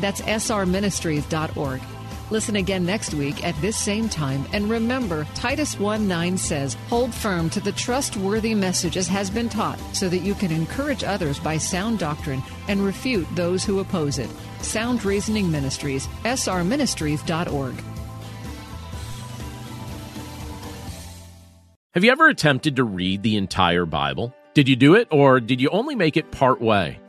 That's 0.00 0.20
srministries.org. 0.20 1.82
Listen 2.30 2.56
again 2.56 2.86
next 2.86 3.14
week 3.14 3.44
at 3.46 3.54
this 3.60 3.76
same 3.76 4.08
time. 4.08 4.44
And 4.52 4.70
remember, 4.70 5.26
Titus 5.34 5.78
1 5.78 6.08
9 6.08 6.38
says, 6.38 6.74
Hold 6.88 7.14
firm 7.14 7.50
to 7.50 7.60
the 7.60 7.72
trustworthy 7.72 8.54
message 8.54 8.96
as 8.96 9.08
has 9.08 9.30
been 9.30 9.48
taught, 9.48 9.78
so 9.94 10.08
that 10.08 10.18
you 10.18 10.34
can 10.34 10.50
encourage 10.50 11.04
others 11.04 11.38
by 11.38 11.58
sound 11.58 11.98
doctrine 11.98 12.42
and 12.68 12.84
refute 12.84 13.26
those 13.34 13.64
who 13.64 13.80
oppose 13.80 14.18
it. 14.18 14.30
Sound 14.62 15.04
Reasoning 15.04 15.50
Ministries, 15.50 16.06
srministries.org. 16.24 17.74
Have 21.94 22.02
you 22.02 22.10
ever 22.10 22.26
attempted 22.26 22.76
to 22.76 22.84
read 22.84 23.22
the 23.22 23.36
entire 23.36 23.86
Bible? 23.86 24.34
Did 24.54 24.68
you 24.68 24.74
do 24.74 24.94
it, 24.94 25.06
or 25.12 25.38
did 25.38 25.60
you 25.60 25.68
only 25.68 25.94
make 25.94 26.16
it 26.16 26.32
part 26.32 26.60
way? 26.60 26.98